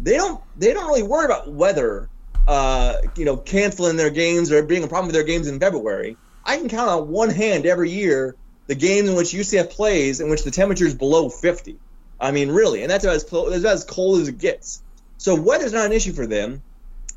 [0.00, 2.10] they don't they don't really worry about weather,
[2.46, 6.16] uh, you know, canceling their games or being a problem with their games in February.
[6.44, 10.30] I can count on one hand every year the games in which UCF plays in
[10.30, 11.76] which the temperature is below 50.
[12.20, 14.82] I mean, really, and that's about as, about as cold as it gets.
[15.18, 16.62] So weather's not an issue for them,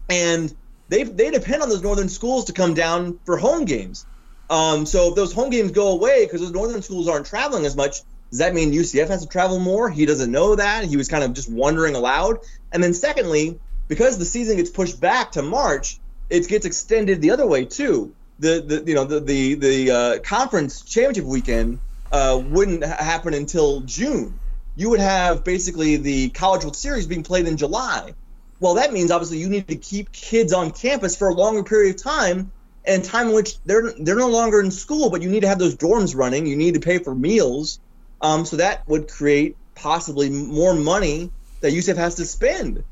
[0.09, 0.53] and
[0.89, 4.05] they they depend on those northern schools to come down for home games.
[4.49, 7.75] Um, so if those home games go away because those northern schools aren't traveling as
[7.75, 9.89] much, does that mean UCF has to travel more?
[9.89, 10.85] He doesn't know that.
[10.85, 12.39] He was kind of just wondering aloud.
[12.71, 17.31] And then secondly, because the season gets pushed back to March, it gets extended the
[17.31, 18.13] other way too.
[18.39, 21.79] The, the you know the the, the uh, conference championship weekend
[22.11, 24.39] uh, wouldn't ha- happen until June.
[24.75, 28.13] You would have basically the College World Series being played in July.
[28.59, 31.95] Well, that means obviously you need to keep kids on campus for a longer period
[31.95, 32.51] of time,
[32.85, 35.59] and time in which they're they're no longer in school, but you need to have
[35.59, 36.45] those dorms running.
[36.45, 37.79] You need to pay for meals,
[38.21, 42.83] um, so that would create possibly more money that UCF has to spend.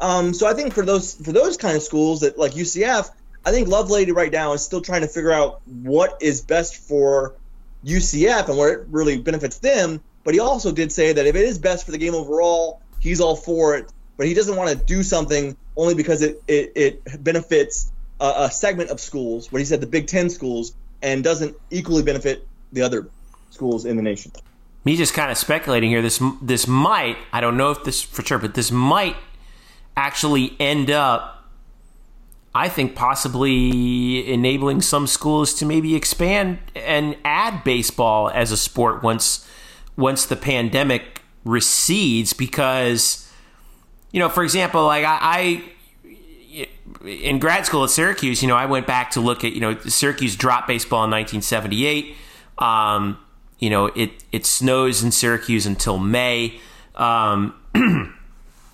[0.00, 3.10] Um, so I think for those for those kind of schools that like UCF,
[3.44, 7.34] I think Lovelady right now is still trying to figure out what is best for
[7.84, 10.00] UCF and where it really benefits them.
[10.24, 13.20] But he also did say that if it is best for the game overall, he's
[13.20, 13.92] all for it.
[14.16, 18.50] But he doesn't want to do something only because it it, it benefits a, a
[18.50, 19.52] segment of schools.
[19.52, 23.08] What he said, the Big Ten schools, and doesn't equally benefit the other
[23.50, 24.32] schools in the nation.
[24.84, 26.02] Me just kind of speculating here.
[26.02, 29.16] This this might I don't know if this for sure, but this might
[29.96, 31.30] actually end up.
[32.56, 39.02] I think possibly enabling some schools to maybe expand and add baseball as a sport
[39.02, 39.48] once
[39.96, 43.28] once the pandemic recedes because
[44.12, 46.66] you know for example like I, I
[47.04, 49.76] in grad school at Syracuse you know I went back to look at you know
[49.80, 52.16] Syracuse dropped baseball in 1978
[52.58, 53.18] um,
[53.58, 56.60] you know it it snows in Syracuse until May
[56.94, 57.54] um,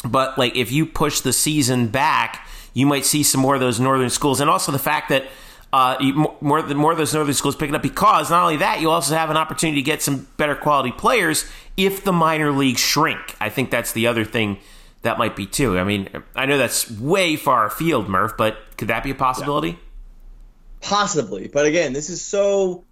[0.04, 3.80] but like if you push the season back you might see some more of those
[3.80, 5.24] northern schools and also the fact that
[5.72, 8.90] uh, more more more of those northern schools picking up because not only that you
[8.90, 13.36] also have an opportunity to get some better quality players if the minor leagues shrink.
[13.40, 14.58] I think that's the other thing
[15.02, 15.78] that might be too.
[15.78, 19.78] I mean, I know that's way far afield, Murph, but could that be a possibility?
[20.80, 22.84] Possibly, but again, this is so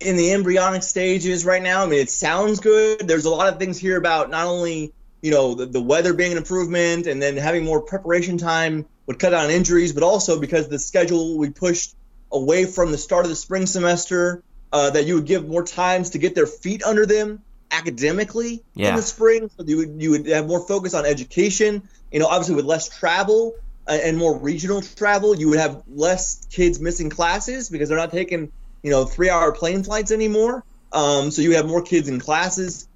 [0.00, 1.84] in the embryonic stages right now.
[1.84, 3.00] I mean, it sounds good.
[3.00, 6.32] There's a lot of things here about not only you know the, the weather being
[6.32, 10.68] an improvement and then having more preparation time would cut down injuries, but also because
[10.68, 11.94] the schedule we pushed
[12.30, 16.10] away from the start of the spring semester, uh, that you would give more times
[16.10, 18.90] to get their feet under them academically Yeah.
[18.90, 19.50] in the spring.
[19.56, 21.88] So you would you would have more focus on education.
[22.10, 23.54] You know, obviously with less travel
[23.88, 28.10] uh, and more regional travel, you would have less kids missing classes because they're not
[28.12, 28.50] taking
[28.82, 30.64] you know three hour plane flights anymore.
[30.92, 32.86] Um, so you have more kids in classes.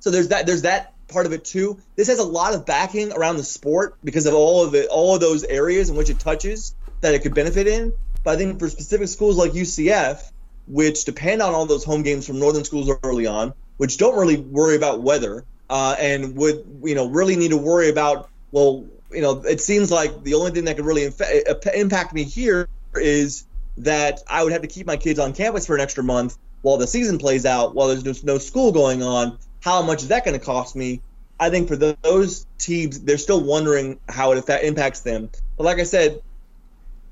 [0.00, 1.78] So there's that there's that part of it too.
[1.96, 5.14] This has a lot of backing around the sport because of all of it, all
[5.14, 7.92] of those areas in which it touches that it could benefit in.
[8.24, 10.30] But I think for specific schools like UCF,
[10.66, 14.36] which depend on all those home games from northern schools early on, which don't really
[14.36, 19.22] worry about weather, uh, and would you know really need to worry about well, you
[19.22, 23.44] know, it seems like the only thing that could really inf- impact me here is
[23.78, 26.76] that I would have to keep my kids on campus for an extra month while
[26.76, 29.38] the season plays out, while there's no school going on.
[29.68, 31.02] How much is that going to cost me?
[31.38, 35.30] I think for those teams, they're still wondering how it that impacts them.
[35.56, 36.20] But like I said,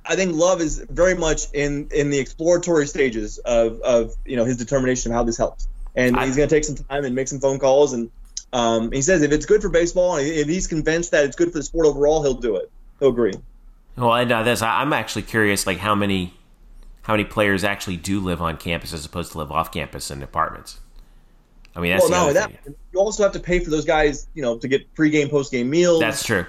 [0.05, 4.45] I think Love is very much in in the exploratory stages of of you know
[4.45, 7.15] his determination of how this helps, and I, he's going to take some time and
[7.15, 7.93] make some phone calls.
[7.93, 8.11] And
[8.53, 11.53] um, he says if it's good for baseball, and if he's convinced that it's good
[11.53, 12.71] for the sport overall, he'll do it.
[12.99, 13.35] He'll agree.
[13.97, 16.35] Well, and uh, this I'm actually curious, like how many
[17.03, 20.23] how many players actually do live on campus as opposed to live off campus in
[20.23, 20.81] apartments.
[21.77, 24.29] I mean, that's well, not only that, you also have to pay for those guys,
[24.35, 26.01] you know, to get pregame, postgame meals.
[26.01, 26.47] That's true.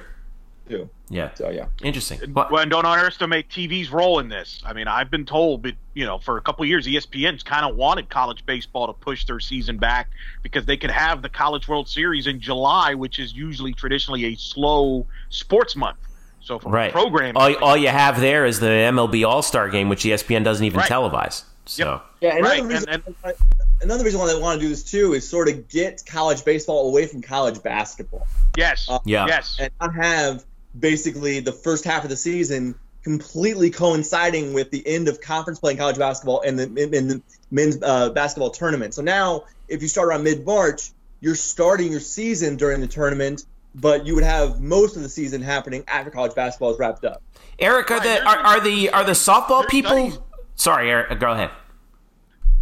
[0.69, 0.89] Too.
[1.09, 1.33] Yeah.
[1.33, 1.67] So yeah.
[1.81, 2.33] Interesting.
[2.33, 4.61] Well, and don't underestimate TV's role in this.
[4.65, 7.75] I mean, I've been told, but you know, for a couple years, ESPN's kind of
[7.75, 10.09] wanted college baseball to push their season back
[10.43, 14.35] because they could have the College World Series in July, which is usually traditionally a
[14.35, 15.97] slow sports month.
[16.41, 16.91] So from right.
[16.91, 20.65] program, all, all you have there is the MLB All Star Game, which ESPN doesn't
[20.65, 20.89] even right.
[20.89, 21.43] televise.
[21.65, 22.33] So yep.
[22.33, 22.63] yeah, another right.
[22.63, 23.35] reason, and, and,
[23.81, 26.87] another reason why they want to do this too is sort of get college baseball
[26.87, 28.27] away from college basketball.
[28.55, 28.87] Yes.
[28.89, 29.25] Uh, yeah.
[29.27, 29.57] Yes.
[29.59, 30.45] And not have
[30.77, 35.71] basically the first half of the season completely coinciding with the end of conference play
[35.71, 38.93] in college basketball and the, in the men's uh, basketball tournament.
[38.93, 43.45] So now, if you start around mid March, you're starting your season during the tournament
[43.77, 47.21] but you would have most of the season happening after college basketball is wrapped up.
[47.59, 50.25] Eric, are the are, are the are the softball people?
[50.55, 51.51] Sorry, Eric, go ahead.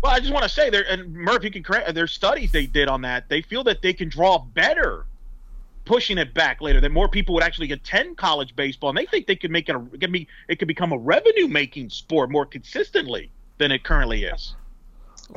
[0.01, 1.93] Well, I just want to say there, and Murph, you can correct.
[1.93, 3.27] There's studies they did on that.
[3.27, 5.05] They feel that they can draw better
[5.86, 6.81] pushing it back later.
[6.81, 9.75] That more people would actually attend college baseball, and they think they could make it
[9.75, 13.84] a it could, be, it could become a revenue making sport more consistently than it
[13.84, 14.55] currently is.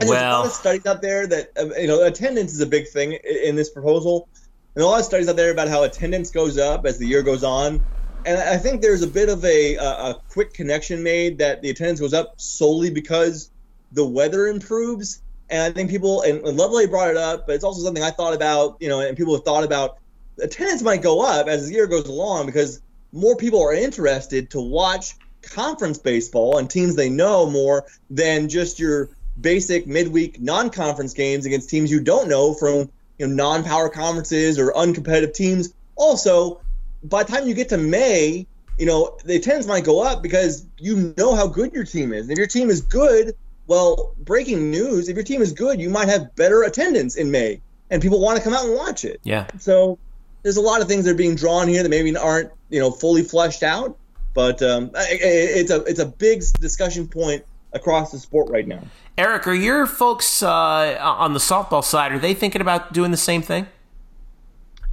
[0.01, 2.61] And well, there's a lot of studies out there that uh, you know attendance is
[2.61, 4.29] a big thing in this proposal.
[4.75, 7.23] And a lot of studies out there about how attendance goes up as the year
[7.23, 7.85] goes on.
[8.25, 11.71] And I think there's a bit of a, a, a quick connection made that the
[11.71, 13.51] attendance goes up solely because
[13.93, 15.23] the weather improves.
[15.51, 18.35] And I think people, and, Lovelady brought it up, but it's also something I thought
[18.35, 19.99] about, you know, and people have thought about.
[20.41, 22.81] Attendance might go up as the year goes along because
[23.13, 28.79] more people are interested to watch conference baseball and teams they know more than just
[28.79, 34.59] your basic midweek non-conference games against teams you don't know from you know non-power conferences
[34.59, 35.73] or uncompetitive teams.
[35.97, 36.61] Also,
[37.05, 38.47] by the time you get to May,
[38.79, 42.23] you know the attendance might go up because you know how good your team is.
[42.23, 43.35] And if your team is good,
[43.69, 47.61] well, breaking news: if your team is good, you might have better attendance in May,
[47.91, 49.21] and people want to come out and watch it.
[49.23, 49.47] Yeah.
[49.59, 49.99] So
[50.43, 52.91] there's a lot of things that are being drawn here that maybe aren't you know
[52.91, 53.97] fully fleshed out,
[54.35, 58.83] but um, it's a it's a big discussion point across the sport right now.
[59.17, 62.13] Eric, are your folks uh, on the softball side?
[62.13, 63.67] Are they thinking about doing the same thing?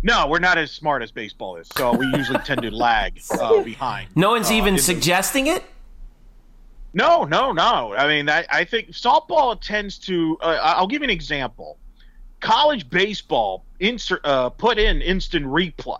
[0.03, 3.61] No, we're not as smart as baseball is, so we usually tend to lag uh,
[3.63, 4.09] behind.
[4.15, 5.63] No one's uh, even suggesting it.
[6.95, 7.93] No, no, no.
[7.93, 10.37] I mean, I, I think softball tends to.
[10.41, 11.77] Uh, I'll give you an example.
[12.39, 15.99] College baseball insert, uh, put in instant replay.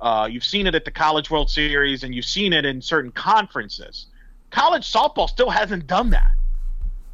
[0.00, 3.10] Uh, you've seen it at the College World Series, and you've seen it in certain
[3.10, 4.06] conferences.
[4.50, 6.30] College softball still hasn't done that.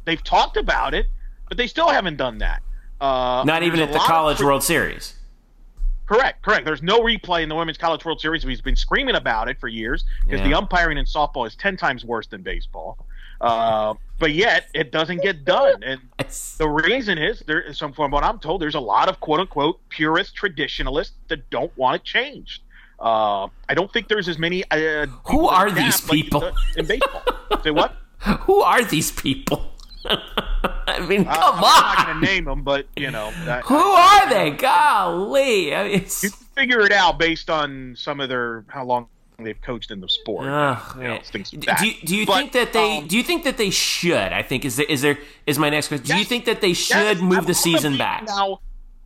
[0.05, 1.07] They've talked about it,
[1.49, 2.61] but they still haven't done that.
[3.01, 5.15] Uh, Not even at the College World Series.
[6.05, 6.65] Correct, correct.
[6.65, 8.45] There's no replay in the Women's College World Series.
[8.45, 10.49] We've been screaming about it for years because yeah.
[10.49, 12.99] the umpiring in softball is 10 times worse than baseball.
[13.45, 15.83] Uh, but yet, it doesn't get done.
[15.83, 16.01] And
[16.57, 20.35] the reason is, there, from what I'm told, there's a lot of quote unquote purist
[20.35, 22.63] traditionalists that don't want it changed.
[22.99, 24.63] Uh, I don't think there's as many.
[24.71, 27.21] Uh, Who are these people like in baseball?
[27.63, 27.95] Say what?
[28.19, 29.73] Who are these people?
[30.05, 31.63] I mean, uh, come on.
[31.63, 33.29] I'm not going to name them, but you know.
[33.31, 34.51] Who I, are they?
[34.51, 39.07] Golly, I mean, you can figure it out based on some of their how long
[39.39, 40.47] they've coached in the sport.
[40.47, 43.17] Uh, you know, things like do, you, do you but, think that they um, do
[43.17, 44.15] you think that they should?
[44.15, 46.05] I think is there, is there is my next question.
[46.07, 48.25] Yes, do you think that they should yes, move I'm the season back?
[48.27, 48.59] Now,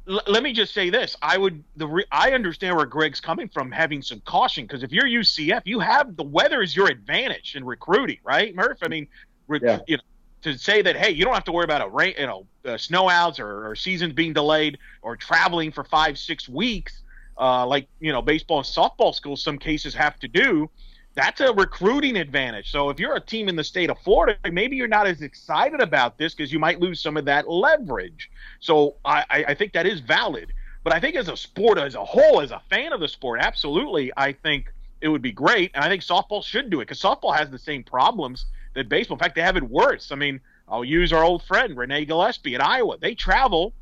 [0.08, 3.50] l- let me just say this: I would the re- I understand where Greg's coming
[3.50, 7.56] from, having some caution because if you're UCF, you have the weather is your advantage
[7.56, 8.80] in recruiting, right, Murph?
[8.82, 9.08] I mean,
[9.48, 9.80] re- yeah.
[9.88, 10.04] you know
[10.42, 12.70] to say that hey, you don't have to worry about a rain, you know, uh,
[12.70, 17.02] snowouts or, or seasons being delayed or traveling for five, six weeks,
[17.40, 20.70] uh, like you know, baseball and softball schools some cases have to do.
[21.16, 22.72] That's a recruiting advantage.
[22.72, 25.82] So if you're a team in the state of Florida, maybe you're not as excited
[25.82, 28.30] about this because you might lose some of that leverage.
[28.60, 30.54] So I, I think that is valid.
[30.84, 33.40] But I think as a sport as a whole, as a fan of the sport,
[33.42, 34.72] absolutely, I think
[35.02, 35.72] it would be great.
[35.74, 39.16] And I think softball should do it because softball has the same problems that baseball.
[39.16, 40.12] In fact, they have it worse.
[40.12, 42.98] I mean, I'll use our old friend Renee Gillispie at Iowa.
[42.98, 43.74] They travel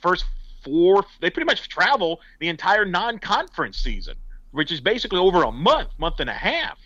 [0.00, 0.24] first
[0.66, 1.04] four.
[1.20, 4.16] They pretty much travel the entire non-conference season,
[4.50, 6.78] which is basically over a month, month and a half.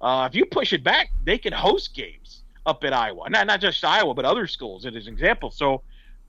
[0.00, 3.28] Uh, if you push it back, they can host games up at Iowa.
[3.28, 5.50] Not not just Iowa, but other schools as an example.
[5.50, 5.82] So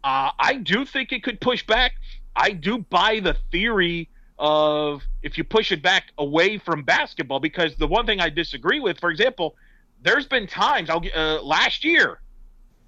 [0.03, 1.93] uh, I do think it could push back.
[2.36, 7.76] I do buy the theory of if you push it back away from basketball, because
[7.76, 9.56] the one thing I disagree with, for example,
[10.01, 12.20] there's been times I'll uh, last year,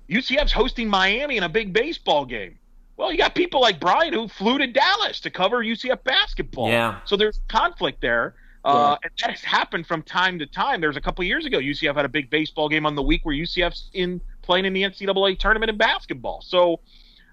[0.09, 2.59] UCF's hosting Miami in a big baseball game.
[2.97, 6.69] Well, you got people like Brian who flew to Dallas to cover UCF basketball.
[6.69, 6.99] Yeah.
[7.05, 8.33] So there's conflict there.
[8.65, 10.81] Uh, and that has happened from time to time.
[10.81, 13.33] There's a couple years ago, UCF had a big baseball game on the week where
[13.33, 16.41] UCF's in playing in the NCAA tournament in basketball.
[16.41, 16.81] So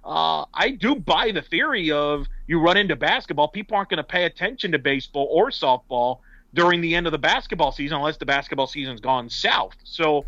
[0.04, 4.04] uh, I do buy the theory of you run into basketball, people aren't going to
[4.04, 6.18] pay attention to baseball or softball
[6.52, 9.74] during the end of the basketball season unless the basketball season's gone south.
[9.82, 10.26] So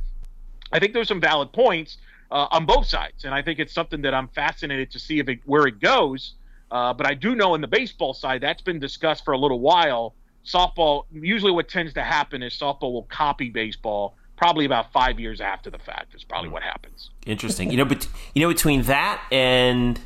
[0.73, 1.99] I think there's some valid points
[2.31, 5.29] uh, on both sides, and I think it's something that I'm fascinated to see if
[5.29, 6.35] it, where it goes.
[6.71, 9.61] Uh, but I do know in the baseball side that's been discussed for a little
[9.61, 10.15] while.
[10.45, 15.41] Softball usually what tends to happen is softball will copy baseball probably about five years
[15.41, 17.11] after the fact is probably what happens.
[17.25, 17.71] Interesting.
[17.71, 20.01] You know, but you know between that and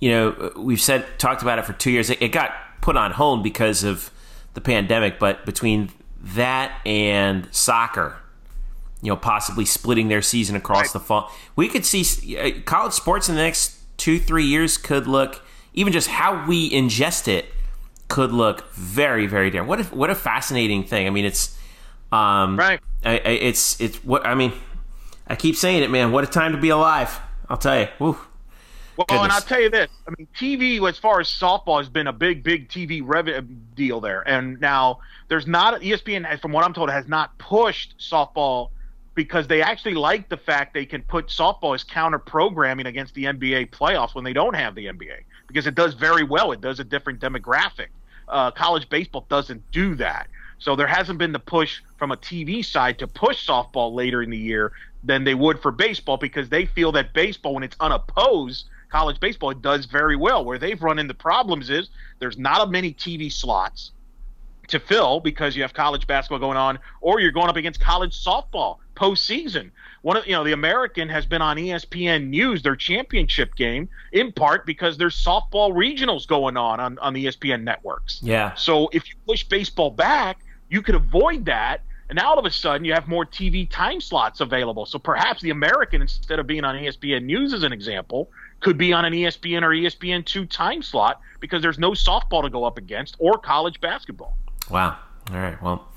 [0.00, 2.10] you know we've said talked about it for two years.
[2.10, 4.10] It, it got put on hold because of
[4.54, 5.90] the pandemic, but between
[6.20, 8.16] that and soccer,
[9.02, 10.92] you know, possibly splitting their season across Right.
[10.92, 15.06] the fall, we could see uh, college sports in the next two three years could
[15.06, 15.42] look
[15.74, 17.46] even just how we ingest it
[18.08, 19.68] could look very very different.
[19.68, 21.06] What if what a fascinating thing.
[21.06, 21.58] I mean, it's
[22.10, 22.80] um, Right.
[23.04, 24.52] I, I, it's it's what I mean.
[25.26, 26.12] I keep saying it, man.
[26.12, 27.18] What a time to be alive!
[27.48, 27.88] I'll tell you.
[27.98, 28.18] Woo.
[28.96, 29.90] Well, and I'll tell you this.
[30.06, 33.40] I mean, TV, as far as softball, has been a big, big TV revenue
[33.74, 34.20] deal there.
[34.28, 34.98] And now
[35.28, 38.68] there's not ESPN, from what I'm told, has not pushed softball
[39.14, 43.24] because they actually like the fact they can put softball as counter programming against the
[43.24, 46.52] NBA playoffs when they don't have the NBA because it does very well.
[46.52, 47.88] It does a different demographic.
[48.28, 50.28] Uh, college baseball doesn't do that.
[50.58, 54.30] So there hasn't been the push from a TV side to push softball later in
[54.30, 58.66] the year than they would for baseball because they feel that baseball, when it's unopposed,
[58.88, 60.44] college baseball, it does very well.
[60.44, 61.90] Where they've run into problems is
[62.20, 63.90] there's not a many TV slots
[64.72, 68.12] to fill because you have college basketball going on, or you're going up against college
[68.12, 69.70] softball postseason.
[70.02, 74.32] One of you know the American has been on ESPN News their championship game in
[74.32, 78.20] part because there's softball regionals going on on, on the ESPN networks.
[78.22, 78.54] Yeah.
[78.54, 81.82] So if you push baseball back, you could avoid that.
[82.08, 84.84] And now all of a sudden you have more TV time slots available.
[84.84, 88.28] So perhaps the American, instead of being on ESPN News as an example,
[88.60, 92.64] could be on an ESPN or ESPN2 time slot because there's no softball to go
[92.64, 94.36] up against or college basketball.
[94.70, 94.98] Wow.
[95.30, 95.60] All right.
[95.62, 95.88] Well,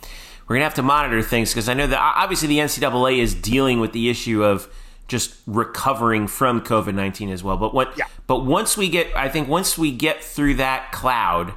[0.48, 3.80] we're gonna have to monitor things because I know that obviously the NCAA is dealing
[3.80, 4.68] with the issue of
[5.08, 7.58] just recovering from COVID nineteen as well.
[7.58, 7.98] But what?
[7.98, 8.06] Yeah.
[8.28, 11.54] But once we get, I think once we get through that cloud,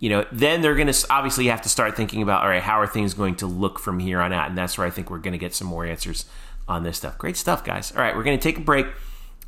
[0.00, 2.86] you know, then they're gonna obviously have to start thinking about all right, how are
[2.86, 5.38] things going to look from here on out, and that's where I think we're gonna
[5.38, 6.24] get some more answers
[6.68, 7.18] on this stuff.
[7.18, 7.92] Great stuff, guys.
[7.92, 8.86] All right, we're gonna take a break.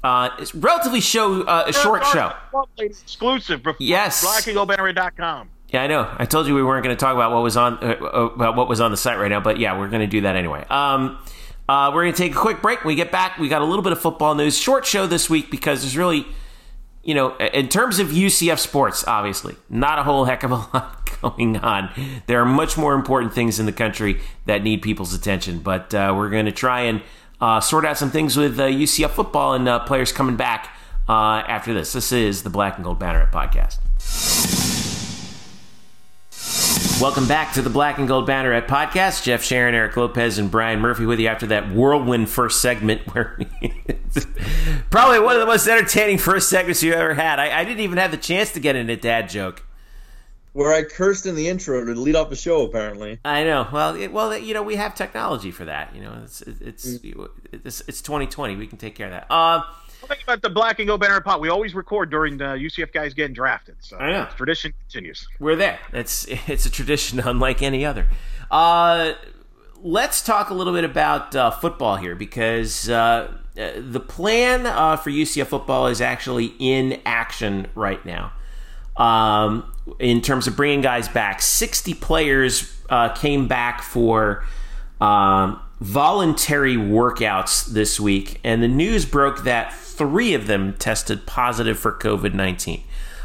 [0.03, 2.33] Uh, it's relatively show uh, a short show.
[2.77, 3.62] Exclusive.
[3.62, 4.23] before Yes.
[4.23, 5.49] BlackandGoldBanner.com.
[5.75, 6.09] Yeah, I know.
[6.18, 8.55] I told you we weren't going to talk about what was on uh, uh, about
[8.55, 10.64] what was on the site right now, but yeah, we're going to do that anyway.
[10.70, 11.18] Um,
[11.68, 12.85] uh, we're going to take a quick break.
[12.85, 14.57] When we get back, we got a little bit of football news.
[14.57, 16.27] Short show this week because there's really,
[17.03, 21.20] you know, in terms of UCF sports, obviously, not a whole heck of a lot
[21.20, 21.91] going on.
[22.29, 26.14] There are much more important things in the country that need people's attention, but uh,
[26.16, 27.03] we're going to try and
[27.41, 30.70] uh, sort out some things with uh, UCF football and uh, players coming back
[31.09, 31.95] uh, after this.
[31.95, 33.79] This is the Black and Gold Banneret podcast.
[37.01, 39.24] Welcome back to the Black and Gold Banneret podcast.
[39.24, 43.36] Jeff Sharon, Eric Lopez, and Brian Murphy with you after that whirlwind first segment, where
[44.90, 47.40] probably one of the most entertaining first segments you ever had.
[47.40, 49.64] I, I didn't even have the chance to get in a dad joke.
[50.53, 53.18] Where I cursed in the intro to lead off the show, apparently.
[53.24, 53.66] I know.
[53.72, 55.95] Well, it, well, you know, we have technology for that.
[55.97, 56.86] You know, it's it's
[57.53, 58.55] it's, it's 2020.
[58.55, 59.26] We can take care of that.
[59.28, 59.62] Uh,
[60.05, 63.14] thing about the Black and Gold Banner pot, we always record during the UCF guys
[63.14, 63.76] getting drafted.
[63.80, 64.28] So I know.
[64.36, 65.26] tradition continues.
[65.38, 65.78] we're there.
[65.92, 68.09] It's it's a tradition unlike any other.
[68.50, 69.14] Uh,
[69.82, 74.96] let's talk a little bit about uh, football here because uh, uh, the plan uh,
[74.96, 78.32] for UCF football is actually in action right now.
[78.96, 84.44] Um, in terms of bringing guys back, 60 players uh, came back for
[85.00, 91.79] um, voluntary workouts this week, and the news broke that three of them tested positive
[91.79, 92.83] for COVID 19.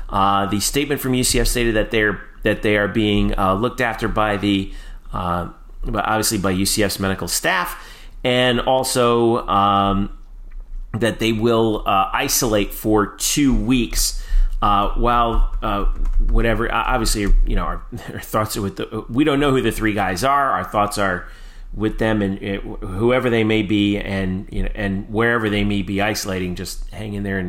[0.10, 4.08] Uh, the statement from UCF stated that they're that they are being uh, looked after
[4.08, 4.72] by the
[5.14, 5.50] uh,
[5.86, 7.88] obviously by UCF's medical staff,
[8.24, 10.18] and also um,
[10.93, 14.24] that they will uh, isolate for two weeks.
[14.62, 15.86] Uh, while uh,
[16.28, 17.82] whatever, obviously, you know, our,
[18.14, 19.06] our thoughts are with the.
[19.08, 20.52] We don't know who the three guys are.
[20.52, 21.30] Our thoughts are
[21.80, 25.82] with them and uh, whoever they may be, and you know, and wherever they may
[25.82, 26.55] be isolating.
[26.55, 27.39] Just hang in there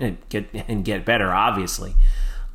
[0.00, 1.32] and get and get better.
[1.32, 1.94] Obviously,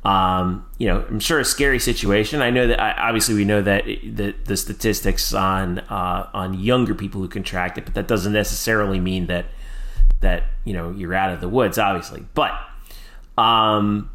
[0.04, 2.40] um, you know, I'm sure a scary situation.
[2.40, 7.20] I know that obviously we know that the the statistics on uh, on younger people
[7.20, 9.46] who contract it, but that doesn't necessarily mean that
[10.20, 11.78] that you know you're out of the woods.
[11.78, 12.52] Obviously, but
[13.36, 14.10] um,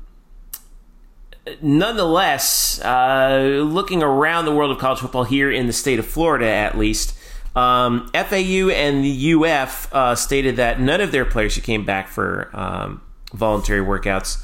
[1.61, 6.47] nonetheless, uh, looking around the world of college football here in the state of Florida,
[6.47, 7.17] at least.
[7.55, 12.07] Um, FAU and the UF uh, stated that none of their players who came back
[12.07, 13.01] for um,
[13.33, 14.43] voluntary workouts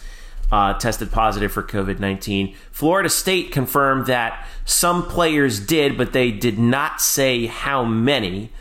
[0.51, 2.55] uh, tested positive for COVID 19.
[2.71, 8.51] Florida State confirmed that some players did, but they did not say how many.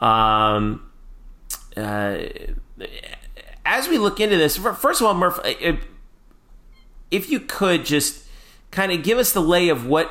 [0.00, 0.86] Um,
[1.76, 2.18] uh,
[3.66, 5.40] as we look into this, first of all, Murph,
[7.10, 8.24] if you could just
[8.70, 10.10] kind of give us the lay of what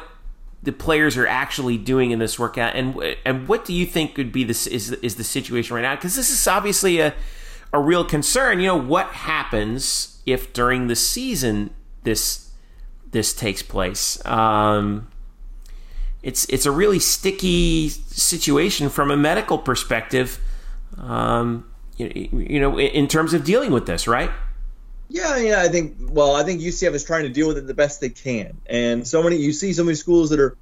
[0.61, 4.31] the players are actually doing in this workout, and and what do you think could
[4.31, 5.95] be this is is the situation right now?
[5.95, 7.13] Because this is obviously a
[7.71, 8.59] a real concern.
[8.59, 11.71] You know what happens if during the season
[12.03, 12.51] this
[13.11, 14.23] this takes place.
[14.25, 15.07] Um,
[16.21, 20.39] it's it's a really sticky situation from a medical perspective.
[20.97, 21.65] Um,
[21.97, 24.31] you, you, know, in terms of dealing with this, right?
[25.10, 25.62] Yeah, yeah.
[25.62, 25.97] I think.
[25.99, 29.07] Well, I think UCF is trying to deal with it the best they can, and
[29.07, 29.38] so many.
[29.38, 30.55] You see so many schools that are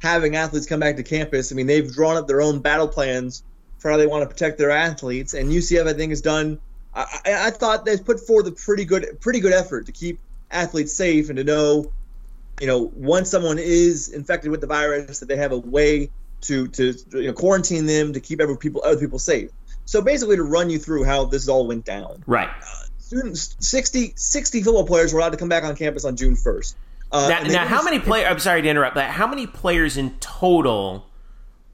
[0.00, 1.52] having athletes come back to campus.
[1.52, 3.44] I mean, they've drawn up their own battle plans
[3.78, 6.58] for how they want to protect their athletes, and UCF, I think, has done
[6.94, 10.18] I, I thought they put forth a pretty good pretty good effort to keep
[10.50, 11.90] athletes safe and to know,
[12.60, 16.10] you know, once someone is infected with the virus, that they have a way
[16.42, 19.50] to to you know, quarantine them to keep other people other people safe.
[19.84, 22.22] So basically, to run you through how this all went down.
[22.26, 22.48] Right.
[22.48, 22.81] Uh,
[23.12, 26.76] students, 60, 60 football players were allowed to come back on campus on June first.
[27.10, 28.26] Uh, now, now how many players?
[28.30, 31.06] I'm sorry to interrupt, but how many players in total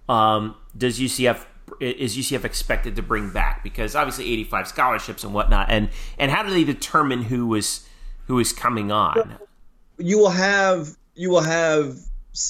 [0.09, 1.45] um, does UCF
[1.79, 3.63] is UCF expected to bring back?
[3.63, 7.87] Because obviously, 85 scholarships and whatnot, and and how do they determine who was
[8.27, 9.39] who is coming on?
[9.97, 11.97] You will have you will have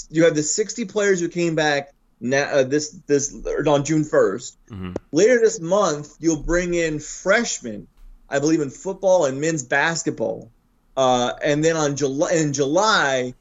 [0.08, 3.34] you have the 60 players who came back now uh, this this
[3.66, 4.56] on June 1st.
[4.70, 4.92] Mm-hmm.
[5.12, 7.86] Later this month, you'll bring in freshmen,
[8.30, 10.50] I believe in football and men's basketball,
[10.96, 13.34] uh, and then on July in July.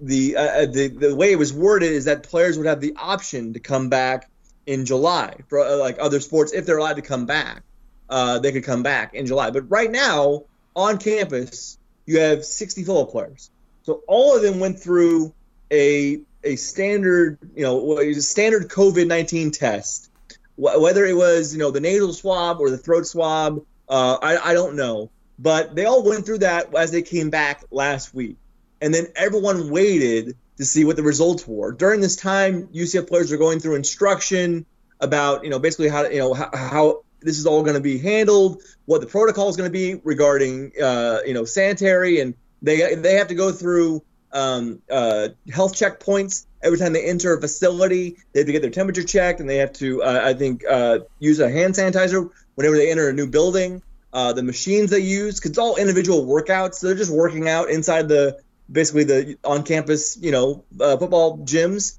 [0.00, 2.94] The, uh, uh, the the way it was worded is that players would have the
[2.98, 4.28] option to come back
[4.66, 7.62] in July for uh, like other sports if they're allowed to come back.
[8.08, 9.50] Uh, they could come back in July.
[9.50, 10.42] But right now
[10.74, 13.50] on campus, you have 60 football players.
[13.84, 15.32] So all of them went through
[15.70, 20.10] a a standard, you know, standard COVID 19 test.
[20.56, 24.54] Whether it was, you know, the nasal swab or the throat swab, uh, I, I
[24.54, 25.10] don't know.
[25.38, 28.36] But they all went through that as they came back last week.
[28.80, 31.72] And then everyone waited to see what the results were.
[31.72, 34.66] During this time, UCF players are going through instruction
[35.00, 37.98] about, you know, basically how, you know, how, how this is all going to be
[37.98, 42.94] handled, what the protocol is going to be regarding, uh, you know, sanitary, and they
[42.94, 48.16] they have to go through um, uh, health checkpoints every time they enter a facility.
[48.32, 51.00] They have to get their temperature checked, and they have to, uh, I think, uh,
[51.18, 53.82] use a hand sanitizer whenever they enter a new building.
[54.12, 56.74] Uh, the machines they use, because it's all individual workouts.
[56.74, 58.38] So they're just working out inside the
[58.70, 61.98] basically the on-campus, you know, uh, football gyms.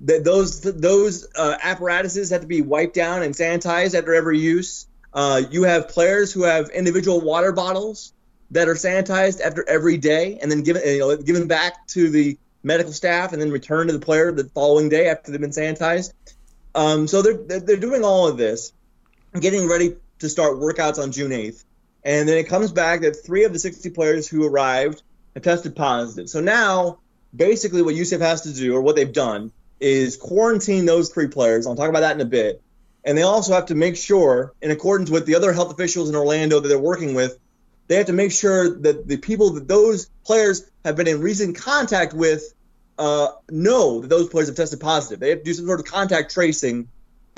[0.00, 4.86] That those those uh, apparatuses have to be wiped down and sanitized after every use.
[5.12, 8.12] Uh, you have players who have individual water bottles
[8.52, 12.38] that are sanitized after every day, and then given you know given back to the
[12.62, 16.12] medical staff, and then returned to the player the following day after they've been sanitized.
[16.76, 18.72] Um, so they're they're doing all of this,
[19.40, 21.64] getting ready to start workouts on June 8th,
[22.04, 25.02] and then it comes back that three of the 60 players who arrived
[25.34, 26.28] have tested positive.
[26.28, 26.98] So now,
[27.34, 31.66] basically, what UCF has to do, or what they've done, is quarantine those three players.
[31.66, 32.62] I'll talk about that in a bit.
[33.04, 36.16] And they also have to make sure, in accordance with the other health officials in
[36.16, 37.38] Orlando that they're working with,
[37.86, 41.56] they have to make sure that the people that those players have been in recent
[41.56, 42.54] contact with
[42.98, 45.20] uh, know that those players have tested positive.
[45.20, 46.88] They have to do some sort of contact tracing,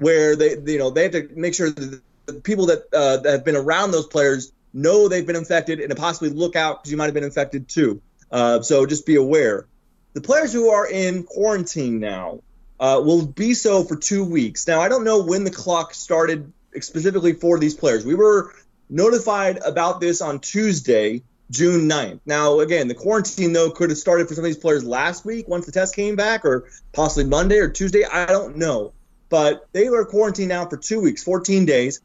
[0.00, 3.30] where they, you know, they have to make sure that the people that, uh, that
[3.30, 6.90] have been around those players know they've been infected and to possibly look out because
[6.90, 8.00] you might have been infected too.
[8.30, 9.66] Uh, so just be aware.
[10.12, 12.40] The players who are in quarantine now
[12.78, 14.66] uh, will be so for two weeks.
[14.66, 18.04] Now, I don't know when the clock started specifically for these players.
[18.04, 18.54] We were
[18.88, 22.20] notified about this on Tuesday, June 9th.
[22.26, 25.48] Now, again, the quarantine, though, could have started for some of these players last week
[25.48, 28.04] once the test came back, or possibly Monday or Tuesday.
[28.04, 28.92] I don't know.
[29.30, 32.00] But they were quarantined now for two weeks, 14 days.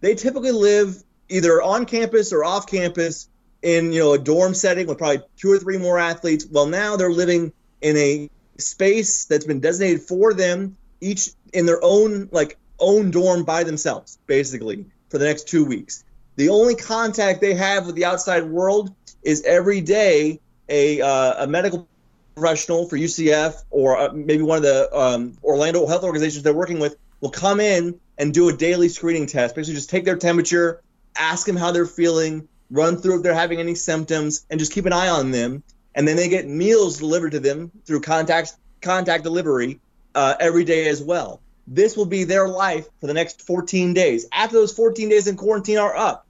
[0.00, 3.28] They typically live either on campus or off campus
[3.62, 6.46] in you know a dorm setting with probably two or three more athletes.
[6.48, 11.80] Well, now they're living in a space that's been designated for them, each in their
[11.82, 16.04] own like own dorm by themselves, basically for the next two weeks.
[16.36, 21.46] The only contact they have with the outside world is every day a, uh, a
[21.46, 21.88] medical
[22.36, 26.78] professional for UCF or uh, maybe one of the um, Orlando health organizations they're working
[26.78, 29.54] with will come in and do a daily screening test.
[29.54, 30.82] Basically, just take their temperature,
[31.16, 34.84] ask them how they're feeling, run through if they're having any symptoms, and just keep
[34.84, 35.62] an eye on them.
[35.94, 39.80] And then they get meals delivered to them through contact contact delivery
[40.14, 41.40] uh, every day as well.
[41.66, 44.26] This will be their life for the next 14 days.
[44.30, 46.26] After those 14 days in quarantine are up,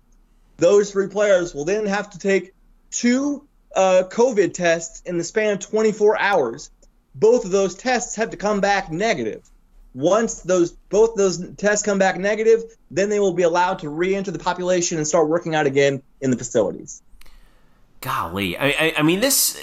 [0.56, 2.54] those three players will then have to take
[2.92, 3.46] two
[3.76, 6.70] uh, COVID tests in the span of 24 hours.
[7.14, 9.48] Both of those tests have to come back negative.
[9.94, 14.30] Once those both those tests come back negative, then they will be allowed to re-enter
[14.30, 17.00] the population and start working out again in the facilities.
[18.02, 19.62] Golly, I, I, I mean this.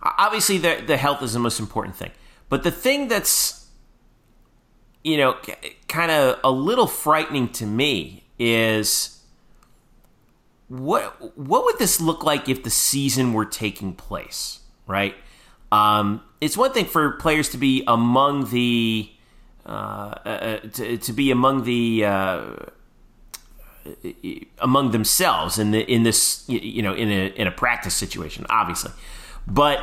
[0.00, 2.12] Obviously, the the health is the most important thing,
[2.48, 3.66] but the thing that's
[5.02, 5.36] you know
[5.88, 9.13] kind of a little frightening to me is
[10.80, 15.14] what what would this look like if the season were taking place, right?
[15.70, 19.10] Um, it's one thing for players to be among the
[19.66, 22.44] uh, uh, to, to, be among the uh,
[24.58, 28.92] among themselves in the in this you know in a in a practice situation, obviously,
[29.46, 29.80] but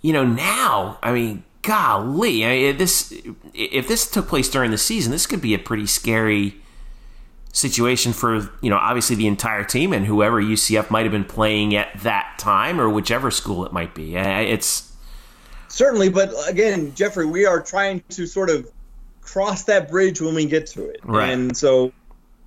[0.00, 3.12] you know now, I mean, golly, I mean, this
[3.52, 6.60] if this took place during the season, this could be a pretty scary
[7.56, 11.74] situation for you know obviously the entire team and whoever UCF might have been playing
[11.74, 14.14] at that time or whichever school it might be.
[14.14, 14.92] It's
[15.68, 18.70] certainly, but again, Jeffrey, we are trying to sort of
[19.22, 21.30] cross that bridge when we get to it, right.
[21.30, 21.92] and so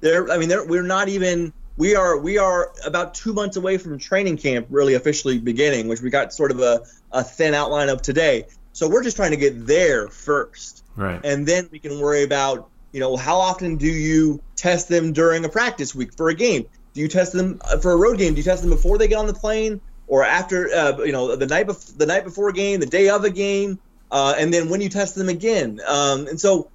[0.01, 0.29] there.
[0.31, 1.53] I mean, there, we're not even.
[1.77, 6.01] We are we are about two months away from training camp really officially beginning, which
[6.01, 8.45] we got sort of a, a thin outline of today.
[8.73, 11.19] So we're just trying to get there first, right?
[11.23, 15.45] And then we can worry about you know, how often do you test them during
[15.45, 16.65] a practice week for a game?
[16.93, 18.33] Do you test them uh, for a road game?
[18.33, 21.35] Do you test them before they get on the plane or after, uh, you know,
[21.35, 23.79] the night bef- the night before a game, the day of a game,
[24.11, 25.79] uh, and then when you test them again?
[25.87, 26.69] Um, and so,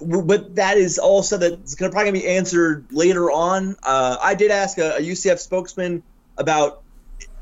[0.00, 3.76] but that is all stuff that's going to probably be answered later on.
[3.82, 6.02] Uh, I did ask a, a UCF spokesman
[6.36, 6.82] about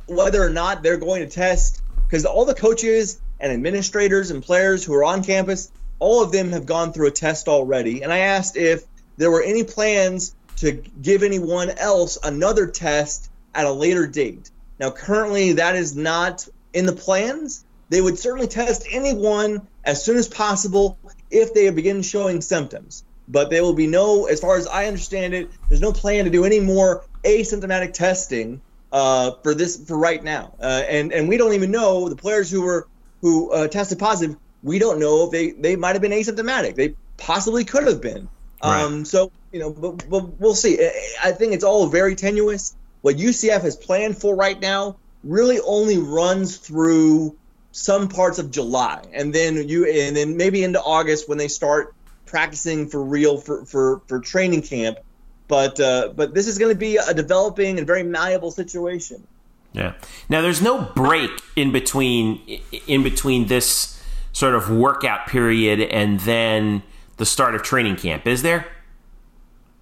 [0.07, 4.85] whether or not they're going to test because all the coaches and administrators and players
[4.85, 8.03] who are on campus all of them have gone through a test already.
[8.03, 8.85] And I asked if
[9.19, 14.51] there were any plans to give anyone else another test at a later date.
[14.81, 17.65] Now, currently, that is not in the plans.
[17.91, 20.99] They would certainly test anyone as soon as possible
[21.31, 23.05] if they begin showing symptoms.
[23.29, 26.31] But there will be no, as far as I understand it, there's no plan to
[26.31, 28.61] do any more asymptomatic testing
[28.91, 30.55] uh, for this for right now.
[30.61, 32.89] Uh, and and we don't even know the players who were
[33.21, 36.75] who uh, tested positive we don't know if they they might have been asymptomatic.
[36.75, 38.29] They possibly could have been.
[38.63, 38.83] Right.
[38.83, 40.79] Um, so you know, but, but we'll see.
[41.23, 42.75] I think it's all very tenuous.
[43.03, 47.37] What UCF has planned for right now really only runs through
[47.73, 51.95] some parts of July, and then you and then maybe into August when they start
[52.27, 54.99] practicing for real for for, for training camp.
[55.47, 59.27] But uh, but this is going to be a developing and very malleable situation.
[59.73, 59.95] Yeah.
[60.29, 64.03] Now there's no break in between in between this
[64.33, 66.83] sort of workout period and then
[67.19, 68.67] the start of training camp, is there?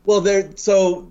[0.05, 0.51] Well, there.
[0.57, 1.11] So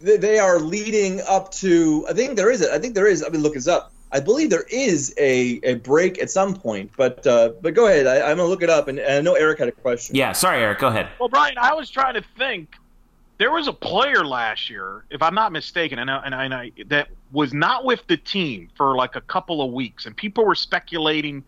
[0.00, 2.06] they are leading up to.
[2.08, 2.62] I think there is.
[2.62, 3.22] A, I think there is.
[3.22, 3.92] I mean, look this up.
[4.12, 8.06] I believe there is a, a break at some point, but uh, but go ahead.
[8.06, 10.14] I, am gonna look it up, and, and I know Eric had a question.
[10.14, 10.78] Yeah, sorry, Eric.
[10.78, 11.08] Go ahead.
[11.18, 12.76] Well, Brian, I was trying to think.
[13.38, 16.54] There was a player last year, if I'm not mistaken, and I, and I, and
[16.54, 20.46] I that was not with the team for like a couple of weeks, and people
[20.46, 21.44] were speculating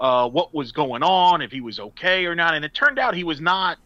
[0.00, 2.54] uh, what was going on, if he was okay or not.
[2.54, 3.78] And it turned out he was not.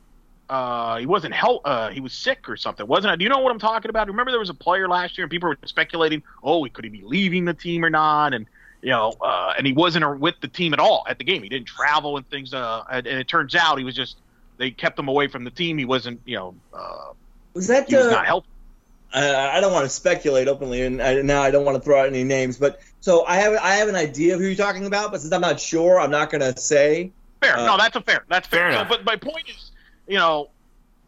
[0.48, 1.62] Uh, he wasn't help.
[1.64, 3.16] Uh, he was sick or something, wasn't it?
[3.16, 4.06] Do you know what I'm talking about?
[4.08, 7.02] Remember there was a player last year, and people were speculating, oh, could he be
[7.02, 8.34] leaving the team or not?
[8.34, 8.46] And
[8.82, 11.42] you know, uh, and he wasn't with the team at all at the game.
[11.42, 12.52] He didn't travel and things.
[12.52, 14.18] Uh, and, and it turns out he was just
[14.58, 15.78] they kept him away from the team.
[15.78, 17.12] He wasn't, you know, uh,
[17.54, 18.50] was that he was not helping.
[19.14, 22.08] I don't want to speculate openly, and I, now I don't want to throw out
[22.08, 22.58] any names.
[22.58, 25.30] But so I have I have an idea of who you're talking about, but since
[25.30, 27.12] I'm not sure, I'm not going to say.
[27.42, 28.24] Fair, uh, no, that's a fair.
[28.30, 28.70] That's fair.
[28.70, 29.72] fair so, but my point is,
[30.08, 30.48] you know,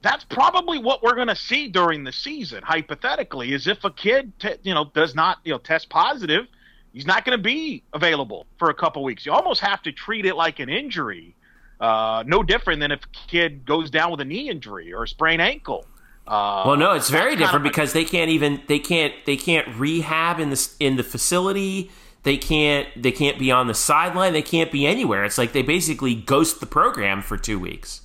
[0.03, 2.63] that's probably what we're going to see during the season.
[2.63, 4.31] Hypothetically, is if a kid,
[4.63, 6.45] you know, does not you know test positive,
[6.93, 9.25] he's not going to be available for a couple weeks.
[9.25, 11.35] You almost have to treat it like an injury.
[11.81, 15.09] Uh, no different than if a kid goes down with a knee injury or a
[15.09, 15.87] sprained ankle.
[16.27, 20.41] Uh, well, no, it's very different because they can't even they can't they can't rehab
[20.41, 21.91] in the in the facility.
[22.25, 24.33] They can't they can't be on the sideline.
[24.33, 25.25] They can't be anywhere.
[25.25, 28.01] It's like they basically ghost the program for two weeks.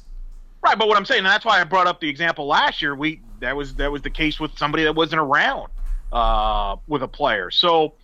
[0.62, 2.94] Right, but what I'm saying, and that's why I brought up the example last year.
[2.94, 5.72] We that was that was the case with somebody that wasn't around
[6.12, 7.50] uh, with a player.
[7.50, 7.96] So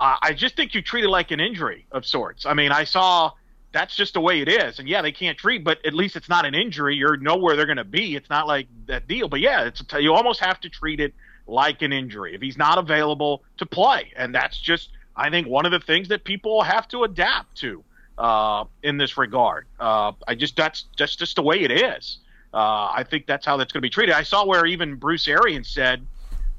[0.00, 2.46] uh, I just think you treat it like an injury of sorts.
[2.46, 3.32] I mean, I saw
[3.76, 4.78] that's just the way it is.
[4.78, 6.96] And yeah, they can't treat, but at least it's not an injury.
[6.96, 8.16] You know where they're going to be.
[8.16, 9.28] It's not like that deal.
[9.28, 11.12] But yeah, it's you almost have to treat it
[11.46, 15.66] like an injury if he's not available to play, and that's just I think one
[15.66, 17.84] of the things that people have to adapt to
[18.16, 19.66] uh, in this regard.
[19.78, 22.18] Uh, I just that's just just the way it is.
[22.54, 24.14] Uh, I think that's how that's going to be treated.
[24.14, 26.06] I saw where even Bruce Arians said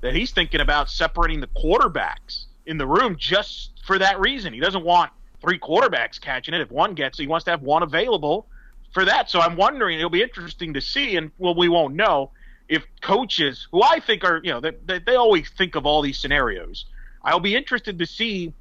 [0.01, 4.53] that he's thinking about separating the quarterbacks in the room just for that reason.
[4.53, 5.11] He doesn't want
[5.47, 6.61] three quarterbacks catching it.
[6.61, 8.47] If one gets it, he wants to have one available
[8.93, 9.29] for that.
[9.29, 12.31] So I'm wondering, it'll be interesting to see, and well, we won't know
[12.67, 16.01] if coaches, who I think are, you know, they, they, they always think of all
[16.01, 16.85] these scenarios.
[17.23, 18.53] I'll be interested to see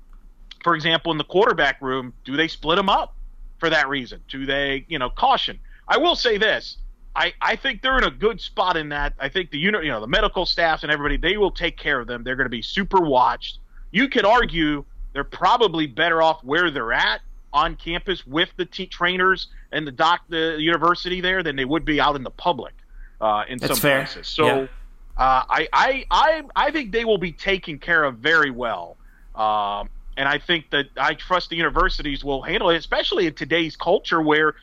[0.66, 3.14] for example, in the quarterback room, do they split them up
[3.58, 4.20] for that reason?
[4.26, 5.60] Do they, you know, caution?
[5.86, 6.78] I will say this.
[7.14, 9.12] I, I think they're in a good spot in that.
[9.20, 12.00] I think the unit, you know, the medical staff and everybody, they will take care
[12.00, 12.24] of them.
[12.24, 13.60] They're going to be super watched.
[13.92, 14.84] You could argue
[15.16, 19.90] they're probably better off where they're at on campus with the t- trainers and the
[19.90, 22.74] doc, the university there, than they would be out in the public
[23.18, 24.00] uh, in That's some fair.
[24.00, 24.28] places.
[24.28, 24.62] So Yeah.
[25.16, 28.98] uh, I, I, I, I think they will be taken care of very well.
[29.34, 29.88] Um,
[30.18, 34.20] and I think that I trust the universities will handle it, especially in today's culture
[34.20, 34.54] where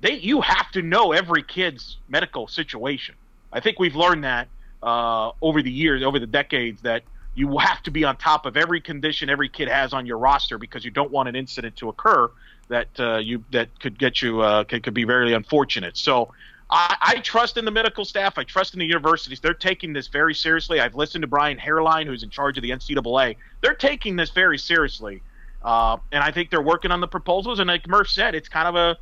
[0.00, 3.16] they you have to know every kid's medical situation.
[3.52, 4.46] I think we've learned that
[4.84, 7.02] uh, over the years, over the decades, that
[7.40, 10.58] you have to be on top of every condition every kid has on your roster
[10.58, 12.30] because you don't want an incident to occur
[12.68, 15.96] that uh, you that could get you uh, could, could be very unfortunate.
[15.96, 16.34] So
[16.68, 18.36] I, I trust in the medical staff.
[18.36, 19.40] I trust in the universities.
[19.40, 20.80] They're taking this very seriously.
[20.80, 23.36] I've listened to Brian Hainline, who's in charge of the NCAA.
[23.62, 25.22] They're taking this very seriously,
[25.62, 27.58] uh, and I think they're working on the proposals.
[27.58, 28.98] And like Murph said, it's kind of a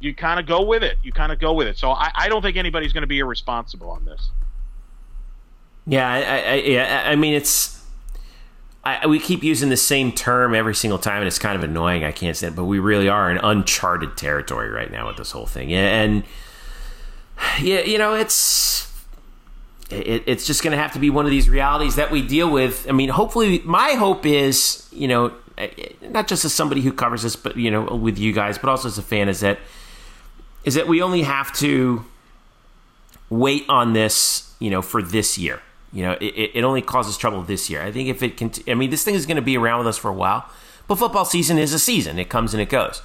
[0.00, 0.98] you kind of go with it.
[1.04, 1.78] You kind of go with it.
[1.78, 4.28] So I, I don't think anybody's going to be irresponsible on this.
[5.86, 7.02] Yeah, I, I, yeah.
[7.06, 7.82] I mean, it's.
[8.84, 12.04] I, we keep using the same term every single time, and it's kind of annoying.
[12.04, 15.30] I can't say it, but we really are in uncharted territory right now with this
[15.30, 15.72] whole thing.
[15.72, 16.22] And
[17.60, 18.92] yeah, you know, it's
[19.90, 22.50] it, it's just going to have to be one of these realities that we deal
[22.50, 22.86] with.
[22.88, 25.32] I mean, hopefully, my hope is, you know,
[26.02, 28.88] not just as somebody who covers this, but you know, with you guys, but also
[28.88, 29.58] as a fan, is that
[30.64, 32.04] is that we only have to
[33.30, 35.60] wait on this, you know, for this year.
[35.94, 37.80] You know, it, it only causes trouble this year.
[37.80, 39.86] I think if it can, I mean, this thing is going to be around with
[39.86, 40.44] us for a while.
[40.88, 43.00] But football season is a season; it comes and it goes.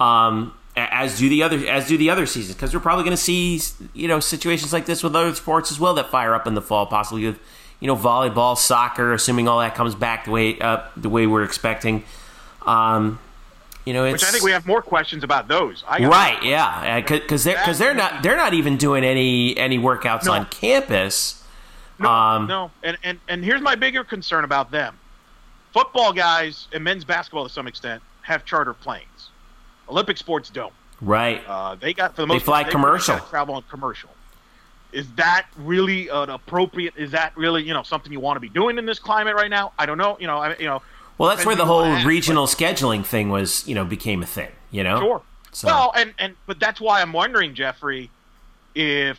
[0.00, 3.22] Um, as do the other, as do the other seasons, because we're probably going to
[3.22, 3.60] see,
[3.92, 6.62] you know, situations like this with other sports as well that fire up in the
[6.62, 7.38] fall, possibly with,
[7.78, 11.44] you know, volleyball, soccer, assuming all that comes back the way uh, the way we're
[11.44, 12.04] expecting.
[12.64, 13.18] Um,
[13.84, 15.84] you know, it's, Which I think we have more questions about those.
[15.86, 20.24] I Right, yeah, because they're because they're not they're not even doing any any workouts
[20.24, 20.32] No.
[20.32, 21.39] on campus.
[22.00, 22.70] No, Um, no.
[22.82, 24.98] And, and and here's my bigger concern about them.
[25.72, 29.30] Football guys and men's basketball to some extent have charter planes.
[29.88, 30.72] Olympic sports don't.
[31.00, 31.42] Right.
[31.46, 33.16] Uh, they got for the most They fly part, commercial.
[33.18, 34.10] gotta travel on commercial.
[34.92, 36.94] Is that really an appropriate?
[36.96, 39.50] Is that really you know something you want to be doing in this climate right
[39.50, 39.72] now?
[39.78, 40.16] I don't know.
[40.20, 40.82] You know, I, you know.
[41.18, 43.84] Well, that's where the whole on what you ask, regional scheduling thing was, you know,
[43.84, 44.50] became a thing.
[44.70, 44.98] You know.
[45.00, 45.22] Sure.
[45.52, 48.10] So- Well, and and but that's why I'm wondering, Jeffrey,
[48.74, 49.18] if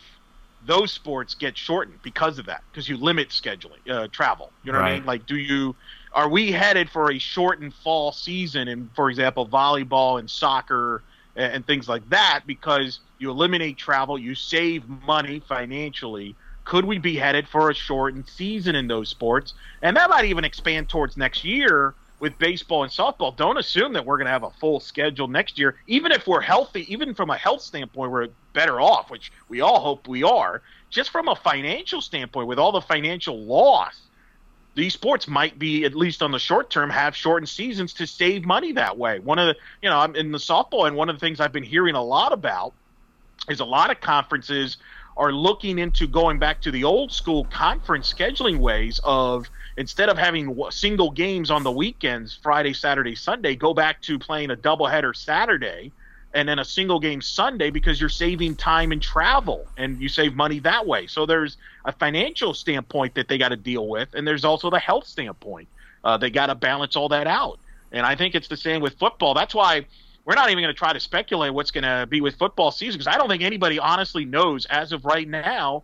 [0.65, 4.51] those sports get shortened because of that, because you limit scheduling, uh, travel.
[4.63, 5.05] You know what I mean?
[5.05, 5.75] Like, do you
[6.13, 11.03] are we headed for a shortened fall season and for example, volleyball and soccer
[11.35, 12.41] and, and things like that?
[12.45, 16.35] Because you eliminate travel, you save money financially.
[16.63, 19.55] Could we be headed for a shortened season in those sports?
[19.81, 23.35] And that might even expand towards next year with baseball and softball.
[23.35, 25.75] Don't assume that we're going to have a full schedule next year.
[25.87, 29.81] Even if we're healthy, even from a health standpoint, we're better off, which we all
[29.81, 30.61] hope we are.
[30.91, 33.99] Just from a financial standpoint, with all the financial loss,
[34.75, 38.45] these sports might be at least on the short term have shortened seasons to save
[38.45, 39.19] money that way.
[39.19, 41.51] One of the, you know, I'm in the softball, and one of the things I've
[41.51, 42.73] been hearing a lot about
[43.49, 44.77] is a lot of conferences
[45.17, 50.17] are looking into going back to the old school conference scheduling ways of instead of
[50.17, 55.15] having single games on the weekends, Friday, Saturday, Sunday, go back to playing a doubleheader
[55.15, 55.91] Saturday
[56.33, 60.35] and then a single game Sunday because you're saving time and travel and you save
[60.35, 61.07] money that way.
[61.07, 64.79] So there's a financial standpoint that they got to deal with, and there's also the
[64.79, 65.67] health standpoint.
[66.03, 67.59] Uh, they got to balance all that out.
[67.91, 69.33] And I think it's the same with football.
[69.33, 69.85] That's why
[70.25, 72.99] we're not even going to try to speculate what's going to be with football season
[72.99, 75.83] because I don't think anybody honestly knows as of right now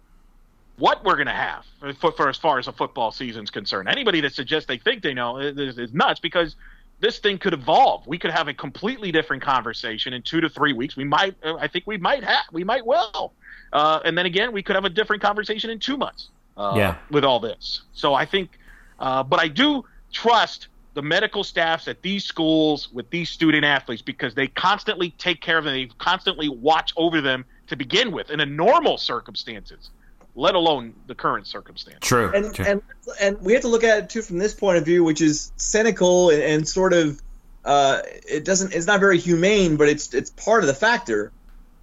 [0.78, 1.66] what we're going to have
[2.00, 3.90] for, for as far as a football season's concerned.
[3.90, 6.56] Anybody that suggests they think they know is, is nuts because
[7.00, 8.06] this thing could evolve.
[8.06, 10.96] We could have a completely different conversation in two to three weeks.
[10.96, 13.34] We might, uh, I think we might have, we might well.
[13.74, 16.30] Uh, and then again, we could have a different conversation in two months.
[16.56, 16.96] Uh, Yeah.
[17.12, 18.58] With all this, so I think,
[19.00, 24.02] uh, but I do trust the medical staffs at these schools with these student athletes
[24.02, 25.76] because they constantly take care of them.
[25.76, 29.92] They constantly watch over them to begin with in a normal circumstances,
[30.34, 32.00] let alone the current circumstance.
[32.02, 32.32] True.
[32.34, 32.66] and true.
[32.66, 32.82] and
[33.22, 35.52] and we have to look at it too from this point of view, which is
[35.58, 37.22] cynical and, and sort of
[37.64, 41.32] uh, it doesn't it's not very humane, but it's it's part of the factor.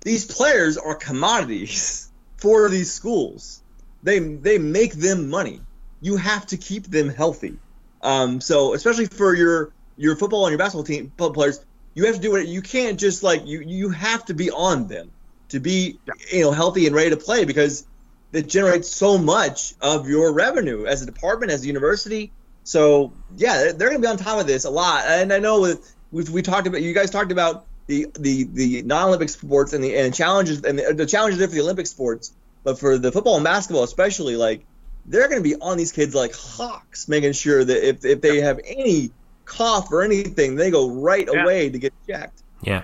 [0.01, 3.63] These players are commodities for these schools.
[4.03, 5.61] They they make them money.
[6.01, 7.59] You have to keep them healthy.
[8.05, 12.21] Um, so especially for your your football and your basketball team players, you have to
[12.21, 12.47] do it.
[12.47, 15.11] You can't just like you you have to be on them
[15.49, 15.99] to be
[16.31, 17.87] you know healthy and ready to play because
[18.33, 22.33] that generates so much of your revenue as a department, as a university.
[22.65, 25.05] So yeah, they're, they're going to be on top of this a lot.
[25.07, 28.83] And I know with we we talked about you guys talked about the the the
[28.83, 32.35] non-Olympic sports and the and challenges and the, the challenges there for the Olympic sports,
[32.65, 34.67] but for the football and basketball especially, like
[35.07, 38.41] they're going to be on these kids like hawks, making sure that if if they
[38.41, 39.11] have any
[39.45, 41.43] cough or anything, they go right Yeah.
[41.43, 42.43] away to get checked.
[42.63, 42.83] yeah.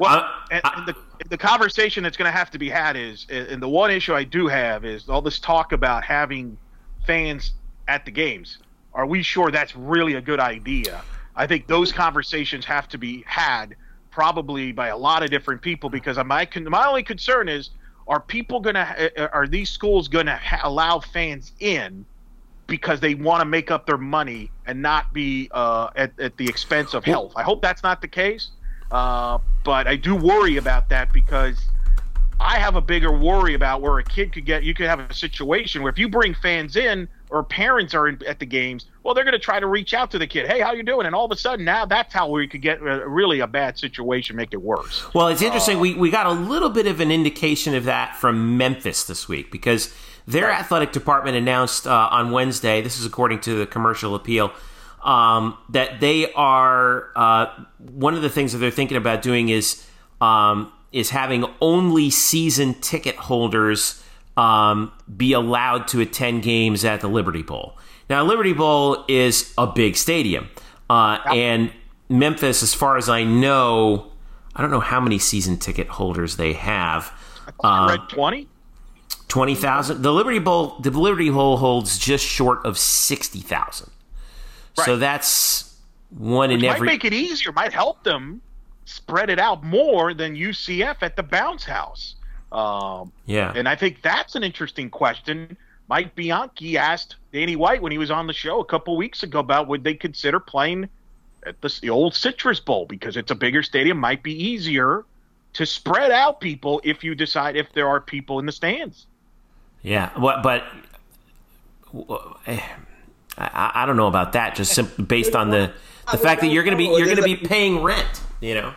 [0.00, 0.96] Well, Uh, and, and the
[1.28, 4.24] the conversation that's going to have to be had is, and the one issue I
[4.24, 6.56] do have is all this talk about having
[7.06, 7.52] fans
[7.86, 8.58] at the games.
[8.94, 11.02] Are we sure that's really a good idea?
[11.36, 13.76] I think those conversations have to be had
[14.10, 17.70] probably by a lot of different people because my my only concern is
[18.10, 22.04] are people going to are these schools going to ha- allow fans in
[22.66, 26.46] because they want to make up their money and not be uh, at, at the
[26.48, 27.32] expense of health.
[27.36, 28.50] I hope that's not the case.
[28.90, 31.64] Uh, but I do worry about that because
[32.40, 34.64] I have a bigger worry about where a kid could get.
[34.64, 38.20] You could have a situation where if you bring fans in or parents are in,
[38.26, 40.46] at the games, well, they're going to try to reach out to the kid.
[40.46, 41.06] Hey, how you doing?
[41.06, 43.78] And all of a sudden, now that's how we could get uh, really a bad
[43.78, 45.12] situation, make it worse.
[45.14, 45.78] Well, it's interesting.
[45.78, 49.50] we, we got a little bit of an indication of that from Memphis this week
[49.50, 49.94] because
[50.26, 54.52] their athletic department announced uh, on Wednesday, this is according to the commercial appeal,
[55.04, 57.46] um, that they are, uh,
[57.78, 59.86] one of the things that they're thinking about doing is,
[60.20, 64.02] um, is having only season ticket holders
[64.40, 67.76] um, be allowed to attend games at the Liberty Bowl.
[68.08, 70.48] Now, Liberty Bowl is a big stadium,
[70.88, 71.72] uh, and
[72.08, 74.10] Memphis, as far as I know,
[74.56, 77.12] I don't know how many season ticket holders they have.
[77.62, 78.48] I Um, read twenty.
[79.28, 80.02] Twenty thousand.
[80.02, 80.78] The Liberty Bowl.
[80.80, 83.90] The Liberty Bowl holds just short of sixty thousand.
[84.74, 85.76] So that's
[86.10, 86.86] one in every.
[86.86, 87.52] Might make it easier.
[87.52, 88.40] Might help them
[88.86, 92.16] spread it out more than UCF at the bounce house.
[92.52, 93.52] Um, yeah.
[93.54, 95.56] And I think that's an interesting question.
[95.88, 99.40] Mike Bianchi asked Danny White when he was on the show a couple weeks ago
[99.40, 100.88] about would they consider playing
[101.44, 105.04] at the, the old Citrus Bowl because it's a bigger stadium, might be easier
[105.54, 109.06] to spread out people if you decide if there are people in the stands.
[109.82, 110.42] Yeah, what?
[110.42, 110.64] But
[112.46, 112.60] eh,
[113.38, 114.54] I, I don't know about that.
[114.54, 115.72] Just simply based on the
[116.12, 118.20] the fact that you're going to be you're going to be paying rent.
[118.40, 118.74] You know,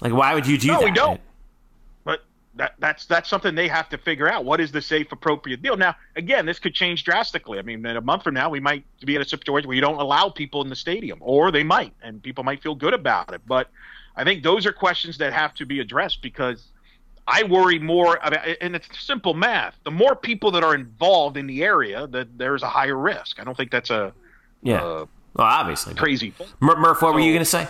[0.00, 0.84] like why would you do No, that?
[0.84, 1.20] we don't.
[2.56, 4.44] But that, that's that's something they have to figure out.
[4.44, 5.76] What is the safe, appropriate deal?
[5.76, 7.58] Now, again, this could change drastically.
[7.58, 9.80] I mean, in a month from now, we might be in a situation where you
[9.80, 13.32] don't allow people in the stadium, or they might, and people might feel good about
[13.34, 13.42] it.
[13.46, 13.68] But
[14.16, 16.64] I think those are questions that have to be addressed because
[17.28, 19.74] I worry more about, and it's simple math.
[19.84, 23.40] The more people that are involved in the area, that there's a higher risk.
[23.40, 24.12] I don't think that's a
[24.62, 24.82] Yeah.
[24.82, 25.94] uh, well, obviously.
[25.94, 26.46] crazy thing.
[26.60, 27.68] Murph, what were you going to say?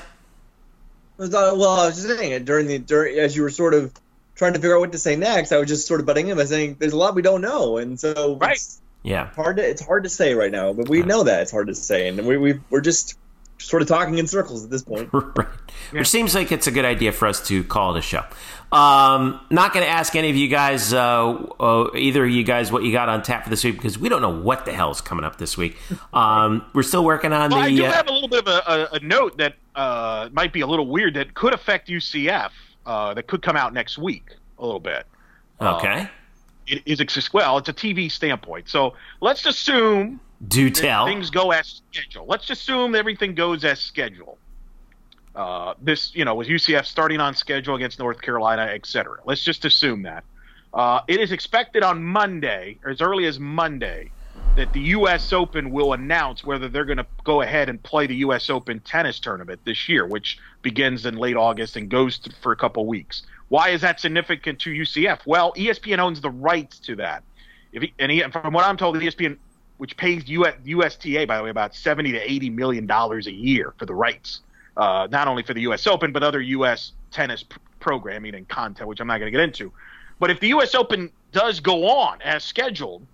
[1.18, 1.36] Well,
[1.80, 3.92] I was just saying it during the during as you were sort of
[4.36, 5.50] trying to figure out what to say next.
[5.52, 7.78] I was just sort of butting in by saying there's a lot we don't know,
[7.78, 8.52] and so Right.
[8.56, 9.30] it's Yeah.
[9.34, 10.72] hard to it's hard to say right now.
[10.72, 13.16] But we know that it's hard to say, and we we we're just
[13.58, 15.08] sort of talking in circles at this point.
[15.12, 15.48] right.
[15.90, 18.22] Which seems like it's a good idea for us to call it a show.
[18.72, 21.28] Um, not going to ask any of you guys, uh,
[21.60, 24.08] uh, either of you guys, what you got on tap for this week because we
[24.08, 25.78] don't know what the hell is coming up this week.
[26.12, 27.76] Um, we're still working on Well, I the.
[27.76, 30.60] do uh, have a little bit of a, a, a note that uh, might be
[30.60, 32.50] a little weird that could affect UCF.
[32.86, 35.04] Uh, that could come out next week a little bit.
[35.60, 36.08] okay.
[36.68, 38.68] It is ex- well, it's a TV standpoint.
[38.68, 41.06] So let's assume Do tell.
[41.06, 42.28] things go as scheduled.
[42.28, 44.38] Let's assume everything goes as scheduled.
[45.34, 49.18] Uh, this, you know, with UCF starting on schedule against North Carolina, et cetera.
[49.24, 50.24] Let's just assume that.
[50.74, 54.10] Uh, it is expected on Monday, or as early as Monday,
[54.56, 55.32] that the U.S.
[55.32, 58.48] Open will announce whether they're going to go ahead and play the U.S.
[58.50, 62.56] Open tennis tournament this year, which begins in late August and goes th- for a
[62.56, 63.22] couple weeks.
[63.50, 65.20] Why is that significant to UCF?
[65.24, 67.22] Well, ESPN owns the rights to that.
[67.70, 69.38] If he, and he, from what I'm told, ESPN
[69.76, 73.74] which pays US, USTA, by the way, about 70 to 80 million dollars a year
[73.78, 74.40] for the rights,
[74.76, 75.86] uh, not only for the U.S.
[75.86, 76.90] Open but other U.S.
[77.12, 79.72] tennis pr- programming and content, which I'm not going to get into.
[80.18, 80.74] But if the U.S.
[80.74, 83.06] Open does go on as scheduled,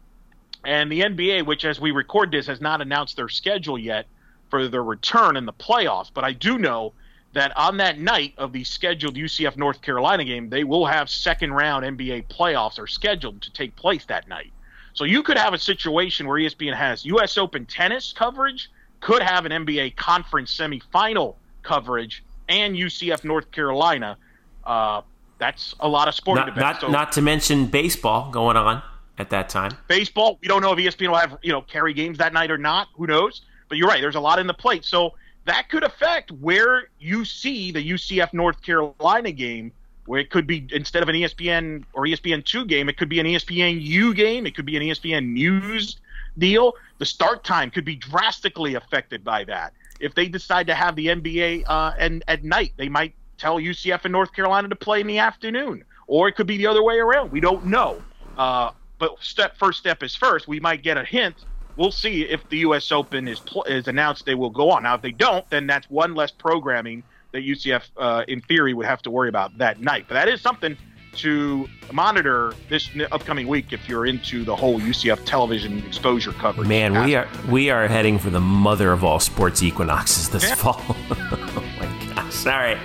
[0.65, 4.07] and the NBA, which as we record this, has not announced their schedule yet
[4.49, 6.95] for their return in the playoffs, but I do know
[7.33, 11.53] that on that night of the scheduled UCF North Carolina game, they will have second
[11.53, 14.53] round NBA playoffs are scheduled to take place that night.
[14.95, 17.39] So you could have a situation where ESPN has U.S.
[17.39, 18.71] Open tennis coverage,
[19.01, 24.19] could have an NBA conference semifinal coverage, and UCF North Carolina.
[24.65, 25.01] Uh,
[25.39, 26.61] that's a lot of sporting Not, events.
[26.61, 28.83] not, So not to mention baseball going on
[29.19, 29.73] at that time.
[29.89, 32.59] baseball, we don't know if ESPN will have you know carry games that night or
[32.59, 32.89] not.
[32.97, 33.41] Who knows?
[33.69, 34.01] But you're right.
[34.03, 35.15] There's a lot in the plate, so
[35.45, 39.73] that could affect where you see the UCF North Carolina game.
[40.07, 43.21] Where it could be instead of an ESPN or ESPN two game, it could be
[43.21, 44.47] an ESPN U game.
[44.47, 45.97] It could be an ESPN News
[46.37, 46.75] deal.
[46.99, 49.73] The start time could be drastically affected by that.
[50.01, 54.05] If they decide to have the NBA uh, and at night, they might tell UCF
[54.05, 56.99] and North Carolina to play in the afternoon, or it could be the other way
[56.99, 57.31] around.
[57.31, 58.03] We don't know.
[58.37, 60.49] Uh, but step first step is first.
[60.49, 61.37] We might get a hint.
[61.77, 62.93] We'll see if the U.S.
[62.93, 64.27] Open is pl- is announced.
[64.27, 64.83] They will go on.
[64.83, 67.03] Now, if they don't, then that's one less programming
[67.33, 70.05] that UCF, uh, in theory, would have to worry about that night.
[70.07, 70.77] But that is something
[71.15, 76.69] to monitor this upcoming week if you're into the whole UCF television exposure coverage.
[76.69, 80.55] Man, we are we are heading for the mother of all sports equinoxes this Yeah.
[80.55, 80.81] fall.
[80.89, 82.47] oh my gosh!
[82.47, 82.79] All right.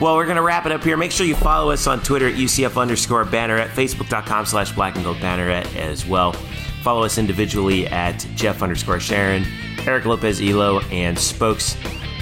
[0.00, 0.96] Well, we're gonna wrap it up here.
[0.96, 5.04] Make sure you follow us on Twitter at UCF underscore banneret, Facebook.com slash black and
[5.04, 6.34] gold banneret as well.
[6.82, 9.44] Follow us individually at Jeff underscore Sharon,
[9.86, 11.76] Eric Lopez Elo, and Spokes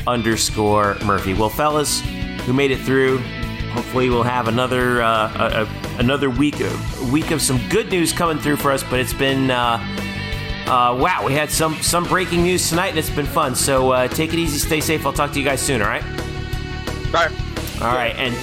[0.07, 1.35] underscore Murphy.
[1.35, 2.01] Well, fellas,
[2.45, 3.19] who made it through?
[3.71, 8.39] Hopefully, we'll have another uh, a, another week of, week of some good news coming
[8.39, 8.83] through for us.
[8.83, 9.51] But it's been.
[9.51, 9.79] Uh,
[10.67, 13.55] uh, wow, we had some some breaking news tonight, and it's been fun.
[13.55, 15.07] So uh, take it easy, stay safe.
[15.07, 15.81] I'll talk to you guys soon.
[15.81, 16.05] All right.
[16.05, 17.33] All right.
[17.81, 18.35] All right, and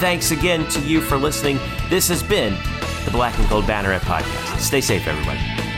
[0.00, 1.58] thanks again to you for listening.
[1.88, 2.54] This has been
[3.04, 4.60] the Black and Gold Banneret podcast.
[4.60, 5.69] Stay safe, everybody.